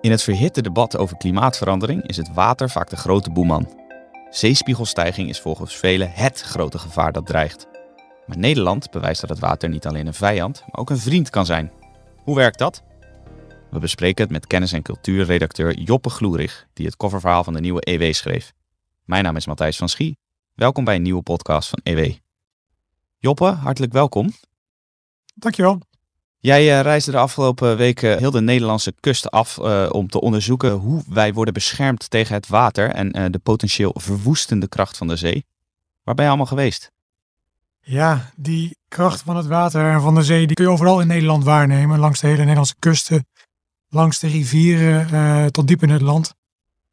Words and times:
In 0.00 0.10
het 0.10 0.22
verhitte 0.22 0.62
debat 0.62 0.96
over 0.96 1.16
klimaatverandering 1.16 2.06
is 2.06 2.16
het 2.16 2.34
water 2.34 2.70
vaak 2.70 2.90
de 2.90 2.96
grote 2.96 3.30
boeman. 3.30 3.80
Zeespiegelstijging 4.30 5.28
is 5.28 5.40
volgens 5.40 5.76
velen 5.76 6.10
het 6.12 6.40
grote 6.40 6.78
gevaar 6.78 7.12
dat 7.12 7.26
dreigt. 7.26 7.66
Maar 8.26 8.38
Nederland 8.38 8.90
bewijst 8.90 9.20
dat 9.20 9.30
het 9.30 9.38
water 9.38 9.68
niet 9.68 9.86
alleen 9.86 10.06
een 10.06 10.14
vijand, 10.14 10.60
maar 10.60 10.80
ook 10.80 10.90
een 10.90 10.98
vriend 10.98 11.30
kan 11.30 11.46
zijn. 11.46 11.72
Hoe 12.16 12.36
werkt 12.36 12.58
dat? 12.58 12.82
We 13.70 13.78
bespreken 13.78 14.24
het 14.24 14.32
met 14.32 14.46
kennis- 14.46 14.72
en 14.72 14.82
cultuurredacteur 14.82 15.78
Joppe 15.78 16.10
Gloerig, 16.10 16.66
die 16.72 16.86
het 16.86 16.96
coververhaal 16.96 17.44
van 17.44 17.52
de 17.52 17.60
nieuwe 17.60 17.90
EW 17.90 18.12
schreef. 18.12 18.52
Mijn 19.04 19.24
naam 19.24 19.36
is 19.36 19.46
Matthijs 19.46 19.76
van 19.76 19.88
Schie. 19.88 20.18
Welkom 20.54 20.84
bij 20.84 20.94
een 20.94 21.02
nieuwe 21.02 21.22
podcast 21.22 21.68
van 21.68 21.80
EW. 21.82 22.12
Joppe, 23.18 23.44
hartelijk 23.44 23.92
welkom. 23.92 24.32
Dankjewel. 25.34 25.80
Jij 26.44 26.64
uh, 26.64 26.80
reisde 26.80 27.10
de 27.10 27.18
afgelopen 27.18 27.76
weken 27.76 28.18
heel 28.18 28.30
de 28.30 28.40
Nederlandse 28.40 28.94
kust 29.00 29.30
af 29.30 29.58
uh, 29.58 29.88
om 29.90 30.08
te 30.08 30.20
onderzoeken 30.20 30.72
hoe 30.72 31.02
wij 31.08 31.32
worden 31.32 31.54
beschermd 31.54 32.10
tegen 32.10 32.34
het 32.34 32.48
water 32.48 32.90
en 32.90 33.18
uh, 33.18 33.24
de 33.30 33.38
potentieel 33.38 33.94
verwoestende 33.96 34.68
kracht 34.68 34.96
van 34.96 35.08
de 35.08 35.16
zee. 35.16 35.44
Waar 36.02 36.14
ben 36.14 36.24
je 36.24 36.30
allemaal 36.30 36.48
geweest? 36.48 36.90
Ja, 37.80 38.30
die 38.36 38.76
kracht 38.88 39.22
van 39.22 39.36
het 39.36 39.46
water 39.46 39.90
en 39.90 40.00
van 40.00 40.14
de 40.14 40.22
zee 40.22 40.46
die 40.46 40.56
kun 40.56 40.64
je 40.64 40.70
overal 40.70 41.00
in 41.00 41.06
Nederland 41.06 41.44
waarnemen. 41.44 41.98
Langs 41.98 42.20
de 42.20 42.26
hele 42.26 42.38
Nederlandse 42.38 42.76
kusten, 42.78 43.26
langs 43.88 44.18
de 44.18 44.28
rivieren 44.28 45.52
tot 45.52 45.66
diep 45.68 45.82
in 45.82 45.90
het 45.90 46.02
land. 46.02 46.34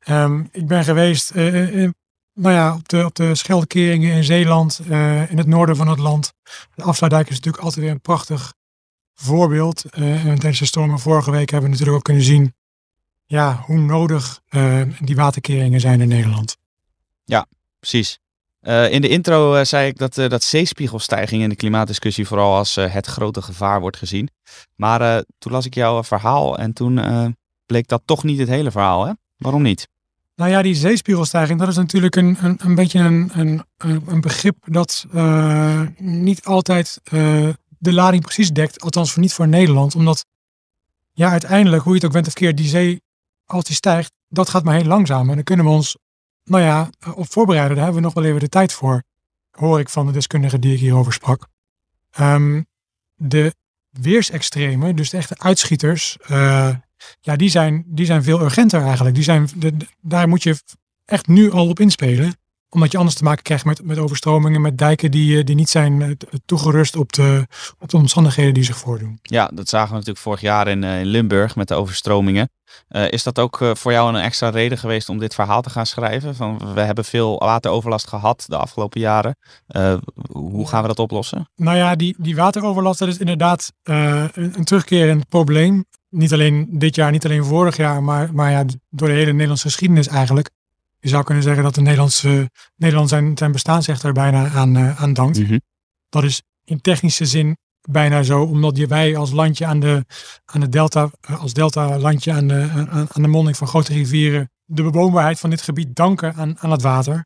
Um, 0.07 0.49
ik 0.51 0.67
ben 0.67 0.83
geweest 0.83 1.33
nou 1.33 2.55
ja, 2.55 2.73
op, 2.73 2.89
de, 2.89 3.05
op 3.05 3.15
de 3.15 3.35
Scheldekeringen 3.35 4.13
in 4.13 4.23
Zeeland, 4.23 4.79
in 5.29 5.37
het 5.37 5.47
noorden 5.47 5.75
van 5.75 5.87
het 5.87 5.99
land. 5.99 6.33
De 6.75 6.83
Afsluitdijk 6.83 7.29
is 7.29 7.35
natuurlijk 7.35 7.63
altijd 7.63 7.83
weer 7.83 7.93
een 7.93 8.01
prachtig 8.01 8.53
voorbeeld. 9.19 9.83
Uh, 9.97 10.25
en 10.25 10.39
tijdens 10.39 10.59
de 10.59 10.65
stormen 10.65 10.99
vorige 10.99 11.31
week 11.31 11.49
hebben 11.49 11.69
we 11.69 11.75
natuurlijk 11.75 11.97
ook 11.97 12.03
kunnen 12.03 12.23
zien 12.23 12.53
ja, 13.25 13.63
hoe 13.65 13.79
nodig 13.79 14.41
uh, 14.49 14.81
die 14.99 15.15
waterkeringen 15.15 15.79
zijn 15.79 16.01
in 16.01 16.07
Nederland. 16.07 16.57
Ja, 17.25 17.45
precies. 17.79 18.19
Uh, 18.61 18.91
in 18.91 19.01
de 19.01 19.07
intro 19.07 19.63
zei 19.63 19.87
ik 19.87 19.97
dat, 19.97 20.13
dat 20.13 20.43
zeespiegelstijging 20.43 21.43
in 21.43 21.49
de 21.49 21.55
klimaatdiscussie 21.55 22.27
vooral 22.27 22.55
als 22.55 22.75
het 22.75 23.05
grote 23.05 23.41
gevaar 23.41 23.79
wordt 23.79 23.97
gezien. 23.97 24.29
Maar 24.75 25.23
toen 25.37 25.51
las 25.51 25.65
ik 25.65 25.73
jouw 25.73 26.03
verhaal 26.03 26.57
en 26.57 26.73
toen 26.73 26.99
bleek 27.65 27.87
dat 27.87 28.01
toch 28.05 28.23
niet 28.23 28.39
het 28.39 28.47
hele 28.47 28.71
verhaal. 28.71 29.05
Hè? 29.05 29.11
Waarom 29.37 29.61
niet? 29.61 29.87
Nou 30.35 30.51
ja, 30.51 30.61
die 30.61 30.75
zeespiegelstijging, 30.75 31.59
dat 31.59 31.67
is 31.67 31.75
natuurlijk 31.75 32.15
een, 32.15 32.37
een, 32.41 32.59
een 32.61 32.75
beetje 32.75 32.99
een, 32.99 33.31
een, 33.33 33.63
een 34.07 34.21
begrip 34.21 34.57
dat 34.65 35.05
niet 35.97 36.45
altijd 36.45 37.01
de 37.79 37.93
lading 37.93 38.23
precies 38.23 38.51
dekt. 38.51 38.81
Althans 38.81 39.11
voor 39.11 39.21
niet 39.21 39.33
voor 39.33 39.47
Nederland. 39.47 39.95
Omdat 39.95 40.25
ja, 41.11 41.29
uiteindelijk, 41.29 41.83
hoe 41.83 41.91
je 41.91 41.97
het 41.97 42.07
ook 42.07 42.13
bent 42.13 42.27
of 42.27 42.33
keer, 42.33 42.55
die 42.55 42.67
zee, 42.67 43.01
als 43.45 43.63
die 43.63 43.75
stijgt, 43.75 44.11
dat 44.27 44.49
gaat 44.49 44.63
maar 44.63 44.75
heel 44.75 44.85
langzaam. 44.85 45.29
En 45.29 45.35
dan 45.35 45.43
kunnen 45.43 45.65
we 45.65 45.71
ons, 45.71 45.97
nou 46.43 46.63
ja, 46.63 46.89
op 47.13 47.31
voorbereiden. 47.31 47.75
Daar 47.75 47.85
hebben 47.85 48.01
we 48.01 48.07
nog 48.07 48.15
wel 48.17 48.25
even 48.25 48.39
de 48.39 48.49
tijd 48.49 48.73
voor. 48.73 49.03
Hoor 49.51 49.79
ik 49.79 49.89
van 49.89 50.05
de 50.05 50.11
deskundigen 50.11 50.61
die 50.61 50.73
ik 50.73 50.79
hierover 50.79 51.13
sprak. 51.13 51.47
Um, 52.19 52.67
de 53.15 53.55
weersextremen, 53.89 54.95
dus 54.95 55.09
de 55.09 55.17
echte 55.17 55.37
uitschieters, 55.37 56.17
uh, 56.31 56.75
ja, 57.19 57.35
die 57.35 57.49
zijn, 57.49 57.83
die 57.87 58.05
zijn 58.05 58.23
veel 58.23 58.41
urgenter 58.41 58.81
eigenlijk. 58.81 59.15
Die 59.15 59.23
zijn, 59.23 59.49
daar 60.01 60.27
moet 60.27 60.43
je 60.43 60.61
echt 61.05 61.27
nu 61.27 61.51
al 61.51 61.69
op 61.69 61.79
inspelen 61.79 62.38
omdat 62.69 62.91
je 62.91 62.97
anders 62.97 63.15
te 63.15 63.23
maken 63.23 63.43
krijgt 63.43 63.65
met, 63.65 63.83
met 63.83 63.97
overstromingen, 63.97 64.61
met 64.61 64.77
dijken 64.77 65.11
die, 65.11 65.37
eh, 65.37 65.45
die 65.45 65.55
niet 65.55 65.69
zijn 65.69 66.01
eh, 66.01 66.09
toegerust 66.45 66.95
op 66.95 67.13
de, 67.13 67.47
op 67.79 67.89
de 67.89 67.97
omstandigheden 67.97 68.53
die 68.53 68.63
zich 68.63 68.77
voordoen. 68.77 69.19
Ja, 69.21 69.49
dat 69.53 69.69
zagen 69.69 69.89
we 69.89 69.93
natuurlijk 69.93 70.19
vorig 70.19 70.41
jaar 70.41 70.67
in, 70.67 70.83
eh, 70.83 70.99
in 70.99 71.05
Limburg 71.05 71.55
met 71.55 71.67
de 71.67 71.75
overstromingen. 71.75 72.49
Uh, 72.89 73.11
is 73.11 73.23
dat 73.23 73.39
ook 73.39 73.71
voor 73.73 73.91
jou 73.91 74.09
een 74.09 74.21
extra 74.21 74.49
reden 74.49 74.77
geweest 74.77 75.09
om 75.09 75.19
dit 75.19 75.33
verhaal 75.33 75.61
te 75.61 75.69
gaan 75.69 75.85
schrijven? 75.85 76.35
Van, 76.35 76.73
we 76.73 76.81
hebben 76.81 77.05
veel 77.05 77.39
wateroverlast 77.39 78.07
gehad 78.07 78.45
de 78.47 78.57
afgelopen 78.57 78.99
jaren. 78.99 79.35
Uh, 79.67 79.97
hoe 80.31 80.67
gaan 80.67 80.81
we 80.81 80.87
dat 80.87 80.99
oplossen? 80.99 81.49
Nou 81.55 81.77
ja, 81.77 81.95
die, 81.95 82.15
die 82.17 82.35
wateroverlast 82.35 82.99
dat 82.99 83.07
is 83.07 83.17
inderdaad 83.17 83.73
uh, 83.83 84.23
een, 84.33 84.53
een 84.57 84.63
terugkerend 84.63 85.29
probleem. 85.29 85.85
Niet 86.09 86.33
alleen 86.33 86.67
dit 86.71 86.95
jaar, 86.95 87.11
niet 87.11 87.25
alleen 87.25 87.43
vorig 87.43 87.77
jaar, 87.77 88.03
maar, 88.03 88.33
maar 88.33 88.51
ja, 88.51 88.63
door 88.89 89.07
de 89.07 89.13
hele 89.13 89.31
Nederlandse 89.31 89.67
geschiedenis 89.67 90.07
eigenlijk 90.07 90.49
je 90.99 91.09
zou 91.09 91.23
kunnen 91.23 91.43
zeggen 91.43 91.63
dat 91.63 91.75
de 91.75 91.81
Nederlandse, 91.81 92.49
Nederland 92.75 93.09
zijn, 93.09 93.37
zijn 93.37 93.51
bestaansrecht 93.51 94.03
er 94.03 94.13
bijna 94.13 94.49
aan, 94.49 94.77
uh, 94.77 95.01
aan 95.01 95.13
dankt. 95.13 95.39
Mm 95.39 95.45
-hmm. 95.45 95.61
Dat 96.09 96.23
is 96.23 96.41
in 96.63 96.81
technische 96.81 97.25
zin 97.25 97.57
bijna 97.81 98.23
zo, 98.23 98.41
omdat 98.41 98.77
wij 98.77 99.17
als 99.17 99.31
landje 99.31 99.65
aan 99.65 99.79
de, 99.79 100.05
aan 100.45 100.61
de 100.61 100.69
delta, 100.69 101.09
eh, 101.21 101.41
als 101.41 101.53
delta-landje 101.53 102.31
aan 102.31 102.47
de, 102.47 102.69
aan, 102.73 102.89
aan 102.89 103.21
de 103.21 103.27
monding 103.27 103.57
van 103.57 103.67
grote 103.67 103.93
rivieren, 103.93 104.49
de 104.65 104.83
bewoonbaarheid 104.83 105.39
van 105.39 105.49
dit 105.49 105.61
gebied 105.61 105.95
danken 105.95 106.33
aan, 106.33 106.59
aan 106.59 106.71
het 106.71 106.81
water. 106.81 107.25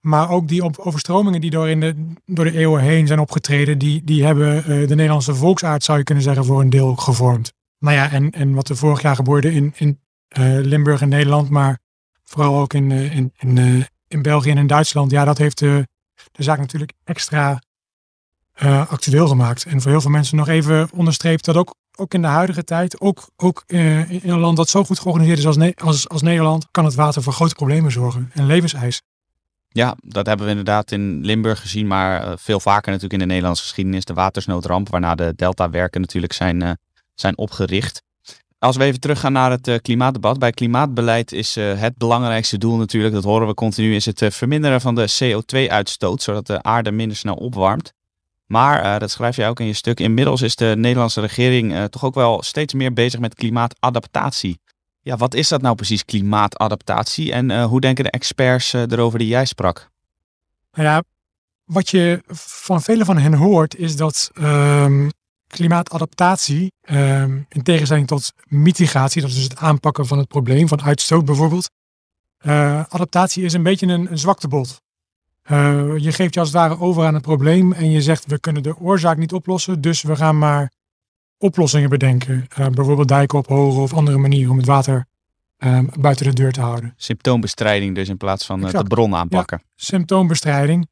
Maar 0.00 0.30
ook 0.30 0.48
die 0.48 0.78
overstromingen 0.78 1.40
die 1.40 1.50
door, 1.50 1.68
in 1.68 1.80
de, 1.80 2.12
door 2.26 2.44
de 2.44 2.56
eeuwen 2.56 2.82
heen 2.82 3.06
zijn 3.06 3.18
opgetreden, 3.18 3.78
die, 3.78 4.04
die 4.04 4.24
hebben 4.24 4.56
uh, 4.56 4.64
de 4.64 4.94
Nederlandse 4.94 5.34
volksaard, 5.34 5.84
zou 5.84 5.98
je 5.98 6.04
kunnen 6.04 6.24
zeggen, 6.24 6.44
voor 6.44 6.60
een 6.60 6.70
deel 6.70 6.96
gevormd. 6.96 7.52
Nou 7.78 7.96
ja, 7.96 8.10
en, 8.10 8.30
en 8.30 8.54
wat 8.54 8.68
er 8.68 8.76
vorig 8.76 9.02
jaar 9.02 9.14
gebeurde 9.14 9.52
in, 9.52 9.72
in 9.76 10.00
uh, 10.38 10.58
Limburg 10.60 11.00
en 11.00 11.08
Nederland, 11.08 11.48
maar 11.48 11.78
vooral 12.30 12.58
ook 12.58 12.74
in, 12.74 12.90
eh, 12.90 13.16
in, 13.16 13.32
in, 13.38 13.58
eh, 13.58 13.84
in 14.08 14.22
België 14.22 14.50
en 14.50 14.58
in 14.58 14.66
Duitsland, 14.66 15.10
ja, 15.10 15.24
dat 15.24 15.38
heeft 15.38 15.58
de, 15.58 15.86
de 16.32 16.42
zaak 16.42 16.58
natuurlijk 16.58 16.92
extra 17.04 17.62
uh, 18.62 18.90
actueel 18.90 19.28
gemaakt. 19.28 19.64
En 19.64 19.80
voor 19.80 19.90
heel 19.90 20.00
veel 20.00 20.10
mensen 20.10 20.36
nog 20.36 20.48
even 20.48 20.88
onderstreept 20.92 21.44
dat 21.44 21.56
ook, 21.56 21.74
ook 21.96 22.14
in 22.14 22.22
de 22.22 22.28
huidige 22.28 22.64
tijd, 22.64 23.00
ook, 23.00 23.30
ook 23.36 23.62
in 23.66 24.20
een 24.22 24.38
land 24.38 24.56
dat 24.56 24.68
zo 24.68 24.84
goed 24.84 24.98
georganiseerd 24.98 25.38
is 25.38 25.46
als, 25.46 25.74
als, 25.76 26.08
als 26.08 26.22
Nederland, 26.22 26.66
kan 26.70 26.84
het 26.84 26.94
water 26.94 27.22
voor 27.22 27.32
grote 27.32 27.54
problemen 27.54 27.92
zorgen 27.92 28.30
en 28.34 28.46
levenseis. 28.46 29.02
Ja, 29.68 29.96
dat 30.00 30.26
hebben 30.26 30.44
we 30.44 30.50
inderdaad 30.50 30.92
in 30.92 31.24
Limburg 31.24 31.60
gezien, 31.60 31.86
maar 31.86 32.38
veel 32.38 32.60
vaker 32.60 32.86
natuurlijk 32.86 33.12
in 33.12 33.18
de 33.18 33.32
Nederlandse 33.32 33.62
geschiedenis. 33.62 34.04
De 34.04 34.14
watersnoodramp, 34.14 34.88
waarna 34.88 35.14
de 35.14 35.32
deltawerken 35.36 36.00
natuurlijk 36.00 36.32
zijn, 36.32 36.78
zijn 37.14 37.38
opgericht. 37.38 38.02
Als 38.60 38.76
we 38.76 38.84
even 38.84 39.00
teruggaan 39.00 39.32
naar 39.32 39.50
het 39.50 39.68
uh, 39.68 39.76
klimaatdebat. 39.82 40.38
Bij 40.38 40.50
klimaatbeleid 40.50 41.32
is 41.32 41.56
uh, 41.56 41.80
het 41.80 41.96
belangrijkste 41.96 42.58
doel 42.58 42.76
natuurlijk, 42.76 43.14
dat 43.14 43.24
horen 43.24 43.46
we 43.46 43.54
continu, 43.54 43.94
is 43.94 44.06
het 44.06 44.20
uh, 44.20 44.30
verminderen 44.30 44.80
van 44.80 44.94
de 44.94 45.10
CO2-uitstoot, 45.18 46.22
zodat 46.22 46.46
de 46.46 46.62
aarde 46.62 46.90
minder 46.90 47.16
snel 47.16 47.34
opwarmt. 47.34 47.92
Maar, 48.46 48.98
dat 48.98 49.10
schrijf 49.10 49.36
je 49.36 49.46
ook 49.46 49.60
in 49.60 49.66
je 49.66 49.72
stuk, 49.72 50.00
inmiddels 50.00 50.42
is 50.42 50.56
de 50.56 50.74
Nederlandse 50.76 51.20
regering 51.20 51.88
toch 51.88 52.04
ook 52.04 52.14
wel 52.14 52.42
steeds 52.42 52.74
meer 52.74 52.92
bezig 52.92 53.20
met 53.20 53.34
klimaatadaptatie. 53.34 54.60
Ja, 55.00 55.16
wat 55.16 55.34
is 55.34 55.48
dat 55.48 55.62
nou 55.62 55.74
precies, 55.74 56.04
klimaatadaptatie? 56.04 57.32
En 57.32 57.62
hoe 57.62 57.80
denken 57.80 58.04
de 58.04 58.10
experts 58.10 58.72
erover 58.72 59.18
die 59.18 59.28
jij 59.28 59.44
sprak? 59.44 59.90
Nou 60.72 60.88
ja, 60.88 61.02
wat 61.64 61.88
je 61.88 62.22
van 62.34 62.82
vele 62.82 63.04
van 63.04 63.18
hen 63.18 63.34
hoort, 63.34 63.76
is 63.76 63.96
dat 63.96 64.30
ehm, 64.34 65.08
klimaatadaptatie, 65.50 66.72
um, 66.90 67.46
in 67.48 67.62
tegenstelling 67.62 68.06
tot 68.06 68.32
mitigatie, 68.44 69.20
dat 69.20 69.30
is 69.30 69.36
dus 69.36 69.44
het 69.44 69.56
aanpakken 69.56 70.06
van 70.06 70.18
het 70.18 70.28
probleem, 70.28 70.68
van 70.68 70.82
uitstoot 70.82 71.24
bijvoorbeeld. 71.24 71.70
Uh, 72.46 72.84
adaptatie 72.88 73.44
is 73.44 73.52
een 73.52 73.62
beetje 73.62 73.86
een, 73.86 74.10
een 74.10 74.18
zwaktebod. 74.18 74.80
Uh, 75.50 75.96
je 75.96 76.12
geeft 76.12 76.34
je 76.34 76.40
als 76.40 76.48
het 76.48 76.58
ware 76.58 76.80
over 76.80 77.04
aan 77.04 77.14
het 77.14 77.22
probleem 77.22 77.72
en 77.72 77.90
je 77.90 78.02
zegt 78.02 78.26
we 78.26 78.40
kunnen 78.40 78.62
de 78.62 78.78
oorzaak 78.78 79.16
niet 79.16 79.32
oplossen, 79.32 79.80
dus 79.80 80.02
we 80.02 80.16
gaan 80.16 80.38
maar 80.38 80.72
oplossingen 81.38 81.90
bedenken. 81.90 82.46
Uh, 82.58 82.66
bijvoorbeeld 82.66 83.08
dijken 83.08 83.38
ophogen 83.38 83.82
of 83.82 83.94
andere 83.94 84.18
manieren 84.18 84.50
om 84.50 84.56
het 84.56 84.66
water 84.66 85.06
ehm, 85.56 85.84
buiten 85.98 86.26
de 86.26 86.32
deur 86.32 86.52
te 86.52 86.60
houden. 86.60 86.94
Symptoombestrijding 86.96 87.94
dus 87.94 88.08
in 88.08 88.16
plaats 88.16 88.46
van 88.46 88.60
de 88.60 88.82
bron 88.82 89.14
aanpakken. 89.14 89.62
Ja, 89.62 89.72
symptoombestrijding. 89.76 90.88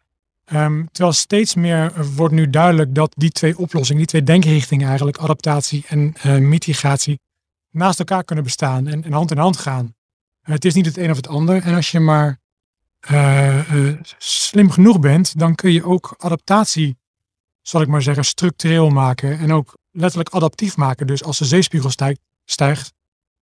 Um, 0.52 0.88
terwijl 0.92 1.14
steeds 1.14 1.54
meer 1.54 1.92
wordt 2.14 2.34
nu 2.34 2.50
duidelijk 2.50 2.94
dat 2.94 3.12
die 3.16 3.30
twee 3.30 3.58
oplossingen, 3.58 3.98
die 3.98 4.06
twee 4.06 4.22
denkrichtingen 4.22 4.86
eigenlijk, 4.86 5.18
adaptatie 5.18 5.84
en 5.88 6.14
uh, 6.26 6.36
mitigatie, 6.36 7.20
naast 7.70 7.98
elkaar 7.98 8.24
kunnen 8.24 8.44
bestaan 8.44 8.86
en, 8.86 9.04
en 9.04 9.12
hand 9.12 9.30
in 9.30 9.38
hand 9.38 9.56
gaan. 9.56 9.94
Het 10.40 10.64
is 10.64 10.74
niet 10.74 10.86
het 10.86 10.96
een 10.96 11.10
of 11.10 11.16
het 11.16 11.28
ander. 11.28 11.62
En 11.62 11.74
als 11.74 11.90
je 11.90 12.00
maar 12.00 12.38
uh, 13.10 13.60
slim 14.18 14.70
genoeg 14.70 15.00
bent, 15.00 15.38
dan 15.38 15.54
kun 15.54 15.72
je 15.72 15.84
ook 15.84 16.14
adaptatie, 16.18 16.98
zal 17.62 17.80
ik 17.80 17.88
maar 17.88 18.02
zeggen, 18.02 18.24
structureel 18.24 18.90
maken 18.90 19.38
en 19.38 19.52
ook 19.52 19.78
letterlijk 19.90 20.34
adaptief 20.34 20.76
maken. 20.76 21.06
Dus 21.06 21.24
als 21.24 21.38
de 21.38 21.44
zeespiegel 21.44 21.90
stijgt, 21.90 22.20
stijgt 22.44 22.92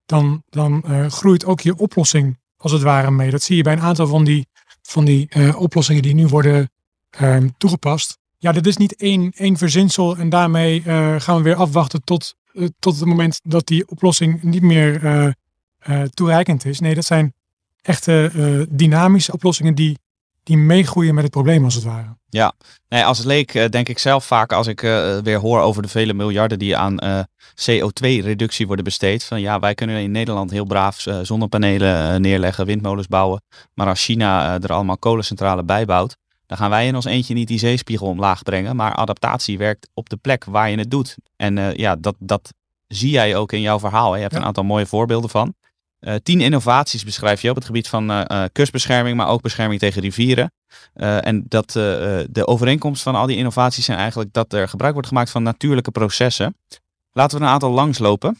dan, 0.05 0.43
dan 0.49 0.83
groeit 1.11 1.45
ook 1.45 1.61
je 1.61 1.77
oplossing 1.77 2.39
als 2.57 2.71
het 2.71 2.81
ware 2.81 3.11
mee. 3.11 3.29
Dat 3.29 3.41
zie 3.41 3.55
je 3.55 3.63
bij 3.63 3.73
een 3.73 3.81
aantal 3.81 4.07
van 4.07 4.23
die, 4.23 4.47
van 4.81 5.05
die 5.05 5.57
oplossingen 5.57 6.01
die 6.01 6.13
nu 6.13 6.27
worden 6.27 6.69
um, 7.21 7.53
toegepast. 7.57 8.17
Ja, 8.37 8.51
dit 8.51 8.67
is 8.67 8.77
niet 8.77 8.95
één, 8.95 9.31
één 9.35 9.57
verzinsel 9.57 10.17
en 10.17 10.29
daarmee 10.29 10.83
uh, 10.85 11.15
gaan 11.17 11.37
we 11.37 11.41
weer 11.41 11.55
afwachten 11.55 12.03
tot, 12.03 12.35
uh, 12.53 12.67
tot 12.79 12.99
het 12.99 13.05
moment 13.05 13.39
dat 13.43 13.67
die 13.67 13.87
oplossing 13.87 14.43
niet 14.43 14.61
meer 14.61 15.03
uh, 15.03 16.01
toereikend 16.01 16.65
is. 16.65 16.79
Nee, 16.79 16.95
dat 16.95 17.05
zijn 17.05 17.33
echte 17.81 18.67
dynamische 18.69 19.31
oplossingen 19.31 19.75
die, 19.75 19.99
die 20.43 20.57
meegroeien 20.57 21.13
met 21.13 21.23
het 21.23 21.31
probleem 21.31 21.63
als 21.63 21.75
het 21.75 21.83
ware. 21.83 22.17
Ja, 22.29 22.53
nee, 22.89 23.03
als 23.03 23.23
leek 23.23 23.53
uh, 23.53 23.65
denk 23.69 23.89
ik 23.89 23.99
zelf 23.99 24.25
vaak 24.25 24.53
als 24.53 24.67
ik 24.67 24.81
weer 25.23 25.39
hoor 25.39 25.61
over 25.61 25.81
de 25.81 25.87
vele 25.87 26.13
miljarden 26.13 26.59
die 26.59 26.77
aan 26.77 27.03
uh, 27.03 27.19
CO2-reductie 27.55 28.67
worden 28.67 28.85
besteed. 28.85 29.23
Van 29.23 29.41
ja, 29.41 29.59
wij 29.59 29.73
kunnen 29.73 30.01
in 30.01 30.11
Nederland 30.11 30.51
heel 30.51 30.65
braaf 30.65 31.05
zonnepanelen 31.21 32.21
neerleggen, 32.21 32.65
windmolens 32.65 33.07
bouwen. 33.07 33.41
Maar 33.73 33.87
als 33.87 34.03
China 34.03 34.61
er 34.61 34.73
allemaal 34.73 34.97
kolencentrales 34.97 35.65
bij 35.65 35.85
bouwt, 35.85 36.17
dan 36.49 36.57
gaan 36.57 36.69
wij 36.69 36.87
in 36.87 36.95
ons 36.95 37.05
eentje 37.05 37.33
niet 37.33 37.47
die 37.47 37.59
zeespiegel 37.59 38.07
omlaag 38.07 38.43
brengen. 38.43 38.75
Maar 38.75 38.93
adaptatie 38.93 39.57
werkt 39.57 39.89
op 39.93 40.09
de 40.09 40.17
plek 40.17 40.45
waar 40.45 40.69
je 40.69 40.77
het 40.77 40.91
doet. 40.91 41.17
En 41.35 41.73
ja, 41.75 41.95
dat, 41.95 42.15
dat 42.19 42.53
zie 42.87 43.09
jij 43.09 43.35
ook 43.35 43.51
in 43.51 43.61
jouw 43.61 43.79
verhaal. 43.79 44.15
Je 44.15 44.21
hebt 44.21 44.35
een 44.35 44.43
aantal 44.43 44.63
mooie 44.63 44.85
voorbeelden 44.85 45.29
van. 45.29 45.53
Uh, 45.99 46.15
tien 46.23 46.41
innovaties 46.41 47.03
beschrijf 47.03 47.41
je 47.41 47.49
op 47.49 47.55
het 47.55 47.65
gebied 47.65 47.87
van 47.87 48.11
uh, 48.11 48.43
kustbescherming, 48.51 49.17
maar 49.17 49.27
ook 49.27 49.41
bescherming 49.41 49.79
tegen 49.79 50.01
rivieren. 50.01 50.51
Uh, 50.95 51.25
en 51.25 51.43
dat 51.47 51.71
de 51.71 52.43
overeenkomst 52.45 53.03
van 53.03 53.15
al 53.15 53.25
die 53.25 53.37
innovaties 53.37 53.85
zijn 53.85 53.97
eigenlijk 53.97 54.33
dat 54.33 54.53
er 54.53 54.69
gebruik 54.69 54.93
wordt 54.93 55.07
gemaakt 55.07 55.29
van 55.29 55.43
natuurlijke 55.43 55.91
processen. 55.91 56.55
Laten 57.11 57.37
we 57.37 57.43
een 57.43 57.51
aantal 57.51 57.71
langslopen. 57.71 58.39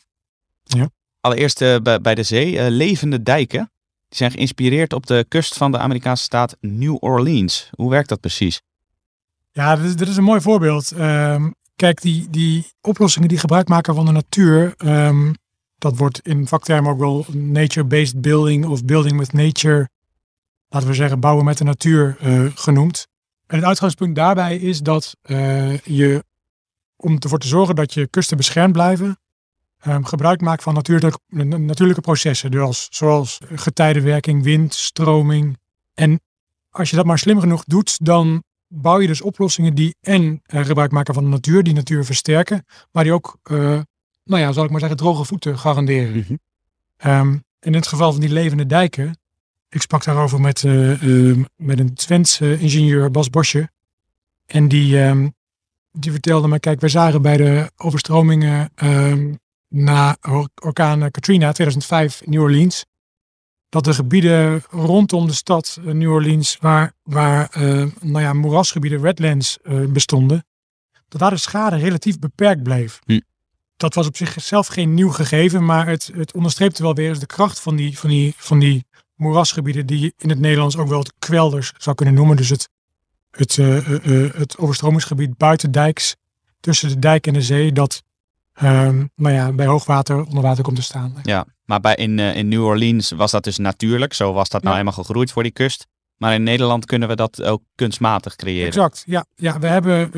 Ja. 0.63 0.89
Allereerst 1.21 1.59
bij, 1.83 2.01
bij 2.01 2.15
de 2.15 2.23
zee, 2.23 2.71
levende 2.71 3.23
dijken. 3.23 3.71
Die 4.09 4.17
zijn 4.17 4.31
geïnspireerd 4.31 4.93
op 4.93 5.05
de 5.05 5.25
kust 5.27 5.57
van 5.57 5.71
de 5.71 5.77
Amerikaanse 5.77 6.23
staat 6.23 6.57
New 6.59 6.97
Orleans. 6.99 7.69
Hoe 7.75 7.89
werkt 7.89 8.09
dat 8.09 8.19
precies? 8.19 8.61
Ja, 9.51 9.75
dit 9.75 10.01
is, 10.01 10.09
is 10.09 10.17
een 10.17 10.23
mooi 10.23 10.41
voorbeeld. 10.41 10.91
Um, 10.91 11.55
kijk, 11.75 12.01
die, 12.01 12.29
die 12.29 12.71
oplossingen 12.81 13.29
die 13.29 13.37
gebruik 13.37 13.67
maken 13.67 13.95
van 13.95 14.05
de 14.05 14.11
natuur, 14.11 14.73
um, 14.77 15.33
dat 15.77 15.97
wordt 15.97 16.19
in 16.19 16.47
vaktermen 16.47 16.91
ook 16.91 16.99
wel 16.99 17.25
nature-based 17.31 18.21
building 18.21 18.65
of 18.65 18.85
building 18.85 19.17
with 19.17 19.33
nature, 19.33 19.89
laten 20.69 20.87
we 20.87 20.93
zeggen 20.93 21.19
bouwen 21.19 21.45
met 21.45 21.57
de 21.57 21.63
natuur 21.63 22.17
uh, 22.23 22.51
genoemd. 22.55 23.07
En 23.47 23.55
het 23.55 23.65
uitgangspunt 23.65 24.15
daarbij 24.15 24.57
is 24.57 24.79
dat 24.79 25.15
uh, 25.23 25.77
je, 25.77 26.23
om 26.95 27.17
ervoor 27.19 27.39
te 27.39 27.47
zorgen 27.47 27.75
dat 27.75 27.93
je 27.93 28.07
kusten 28.07 28.37
beschermd 28.37 28.73
blijven, 28.73 29.19
um, 29.87 30.05
gebruik 30.05 30.41
maakt 30.41 30.63
van 30.63 30.73
natuurlijke, 30.73 31.19
natuurlijke 31.57 32.01
processen, 32.01 32.51
dus 32.51 32.87
zoals 32.89 33.37
getijdenwerking, 33.53 34.43
wind, 34.43 34.73
stroming. 34.73 35.57
En 35.93 36.21
als 36.69 36.89
je 36.89 36.95
dat 36.95 37.05
maar 37.05 37.19
slim 37.19 37.39
genoeg 37.39 37.63
doet, 37.63 38.05
dan 38.05 38.43
bouw 38.67 38.99
je 38.99 39.07
dus 39.07 39.21
oplossingen 39.21 39.75
die 39.75 39.95
en 40.01 40.41
uh, 40.47 40.65
gebruik 40.65 40.91
maken 40.91 41.13
van 41.13 41.23
de 41.23 41.29
natuur, 41.29 41.63
die 41.63 41.73
natuur 41.73 42.05
versterken, 42.05 42.65
maar 42.91 43.03
die 43.03 43.13
ook 43.13 43.37
uh, 43.51 43.79
nou 44.23 44.41
ja, 44.41 44.51
zal 44.51 44.63
ik 44.63 44.69
maar 44.69 44.79
zeggen, 44.79 44.97
droge 44.97 45.25
voeten 45.25 45.59
garanderen. 45.59 46.15
Mm 46.15 46.39
-hmm. 46.97 47.43
in 47.59 47.73
het 47.73 47.87
geval 47.87 48.11
van 48.11 48.21
die 48.21 48.29
levende 48.29 48.65
dijken, 48.65 49.17
ik 49.69 49.81
sprak 49.81 50.03
daarover 50.03 50.41
met, 50.41 50.63
uh, 50.63 51.43
met 51.55 51.79
een 51.79 51.93
Twentse 51.93 52.59
ingenieur, 52.59 53.11
Bas 53.11 53.29
Bosje. 53.29 53.69
En 54.45 54.67
die, 54.67 54.97
um, 55.03 55.33
die 55.91 56.11
vertelde 56.11 56.47
me, 56.47 56.59
kijk, 56.59 56.81
we 56.81 56.87
zagen 56.87 57.21
bij 57.21 57.37
de 57.37 57.71
overstromingen 57.77 58.71
um, 58.75 59.39
na 59.69 60.17
orkaan 60.55 61.11
Katrina 61.11 61.51
2005 61.51 62.21
in 62.21 62.31
New 62.31 62.41
Orleans, 62.41 62.85
dat 63.69 63.83
de 63.83 63.93
gebieden 63.93 64.63
rondom 64.69 65.27
de 65.27 65.33
stad 65.33 65.79
New 65.83 66.11
Orleans, 66.11 66.57
waar, 66.59 66.93
waar 67.03 67.57
uh, 67.57 67.85
nou 68.01 68.21
ja, 68.21 68.33
moerasgebieden, 68.33 69.01
redlands 69.01 69.57
uh, 69.63 69.91
bestonden, 69.91 70.45
dat 71.07 71.19
daar 71.19 71.29
de 71.29 71.37
schade 71.37 71.75
relatief 71.75 72.19
beperkt 72.19 72.63
bleef. 72.63 72.99
Hm 73.05 73.19
dat 73.79 73.93
was 73.93 74.07
op 74.07 74.17
zichzelf 74.17 74.67
geen 74.67 74.93
nieuw 74.93 75.09
gegeven, 75.09 75.65
maar 75.65 75.87
het, 75.87 76.11
het 76.13 76.33
onderstreepte 76.33 76.83
wel 76.83 76.93
weer 76.93 77.09
eens 77.09 77.19
de 77.19 77.25
kracht 77.25 77.59
van 77.59 77.75
die, 77.75 77.97
van, 77.97 78.09
die, 78.09 78.33
van 78.37 78.59
die 78.59 78.85
moerasgebieden, 79.15 79.85
die 79.85 79.99
je 79.99 80.13
in 80.17 80.29
het 80.29 80.39
Nederlands 80.39 80.77
ook 80.77 80.87
wel 80.87 80.99
het 80.99 81.13
kwelders 81.19 81.73
zou 81.77 81.95
kunnen 81.95 82.13
noemen. 82.13 82.37
Dus 82.37 82.49
het, 82.49 82.69
het, 83.31 83.57
uh, 83.57 84.33
het 84.33 84.57
overstromingsgebied 84.57 85.37
buiten 85.37 85.71
dijks, 85.71 86.15
tussen 86.59 86.89
de 86.89 86.99
dijk 86.99 87.27
en 87.27 87.33
de 87.33 87.41
zee, 87.41 87.71
dat 87.71 88.03
uh, 88.63 88.89
nou 89.15 89.35
ja, 89.35 89.51
bij 89.51 89.65
hoogwater 89.65 90.23
onder 90.25 90.43
water 90.43 90.63
komt 90.63 90.75
te 90.75 90.81
staan. 90.81 91.13
Ja, 91.23 91.45
maar 91.65 91.79
bij, 91.79 91.95
in, 91.95 92.19
in 92.19 92.47
New 92.47 92.63
Orleans 92.63 93.11
was 93.11 93.31
dat 93.31 93.43
dus 93.43 93.57
natuurlijk, 93.57 94.13
zo 94.13 94.33
was 94.33 94.49
dat 94.49 94.61
nou 94.61 94.73
ja. 94.73 94.79
eenmaal 94.79 95.03
gegroeid 95.03 95.31
voor 95.31 95.43
die 95.43 95.51
kust. 95.51 95.87
Maar 96.17 96.33
in 96.33 96.43
Nederland 96.43 96.85
kunnen 96.85 97.07
we 97.07 97.15
dat 97.15 97.43
ook 97.43 97.61
kunstmatig 97.75 98.35
creëren. 98.35 98.67
Exact, 98.67 99.03
ja. 99.05 99.25
ja 99.35 99.59
we 99.59 99.67
hebben 99.67 100.13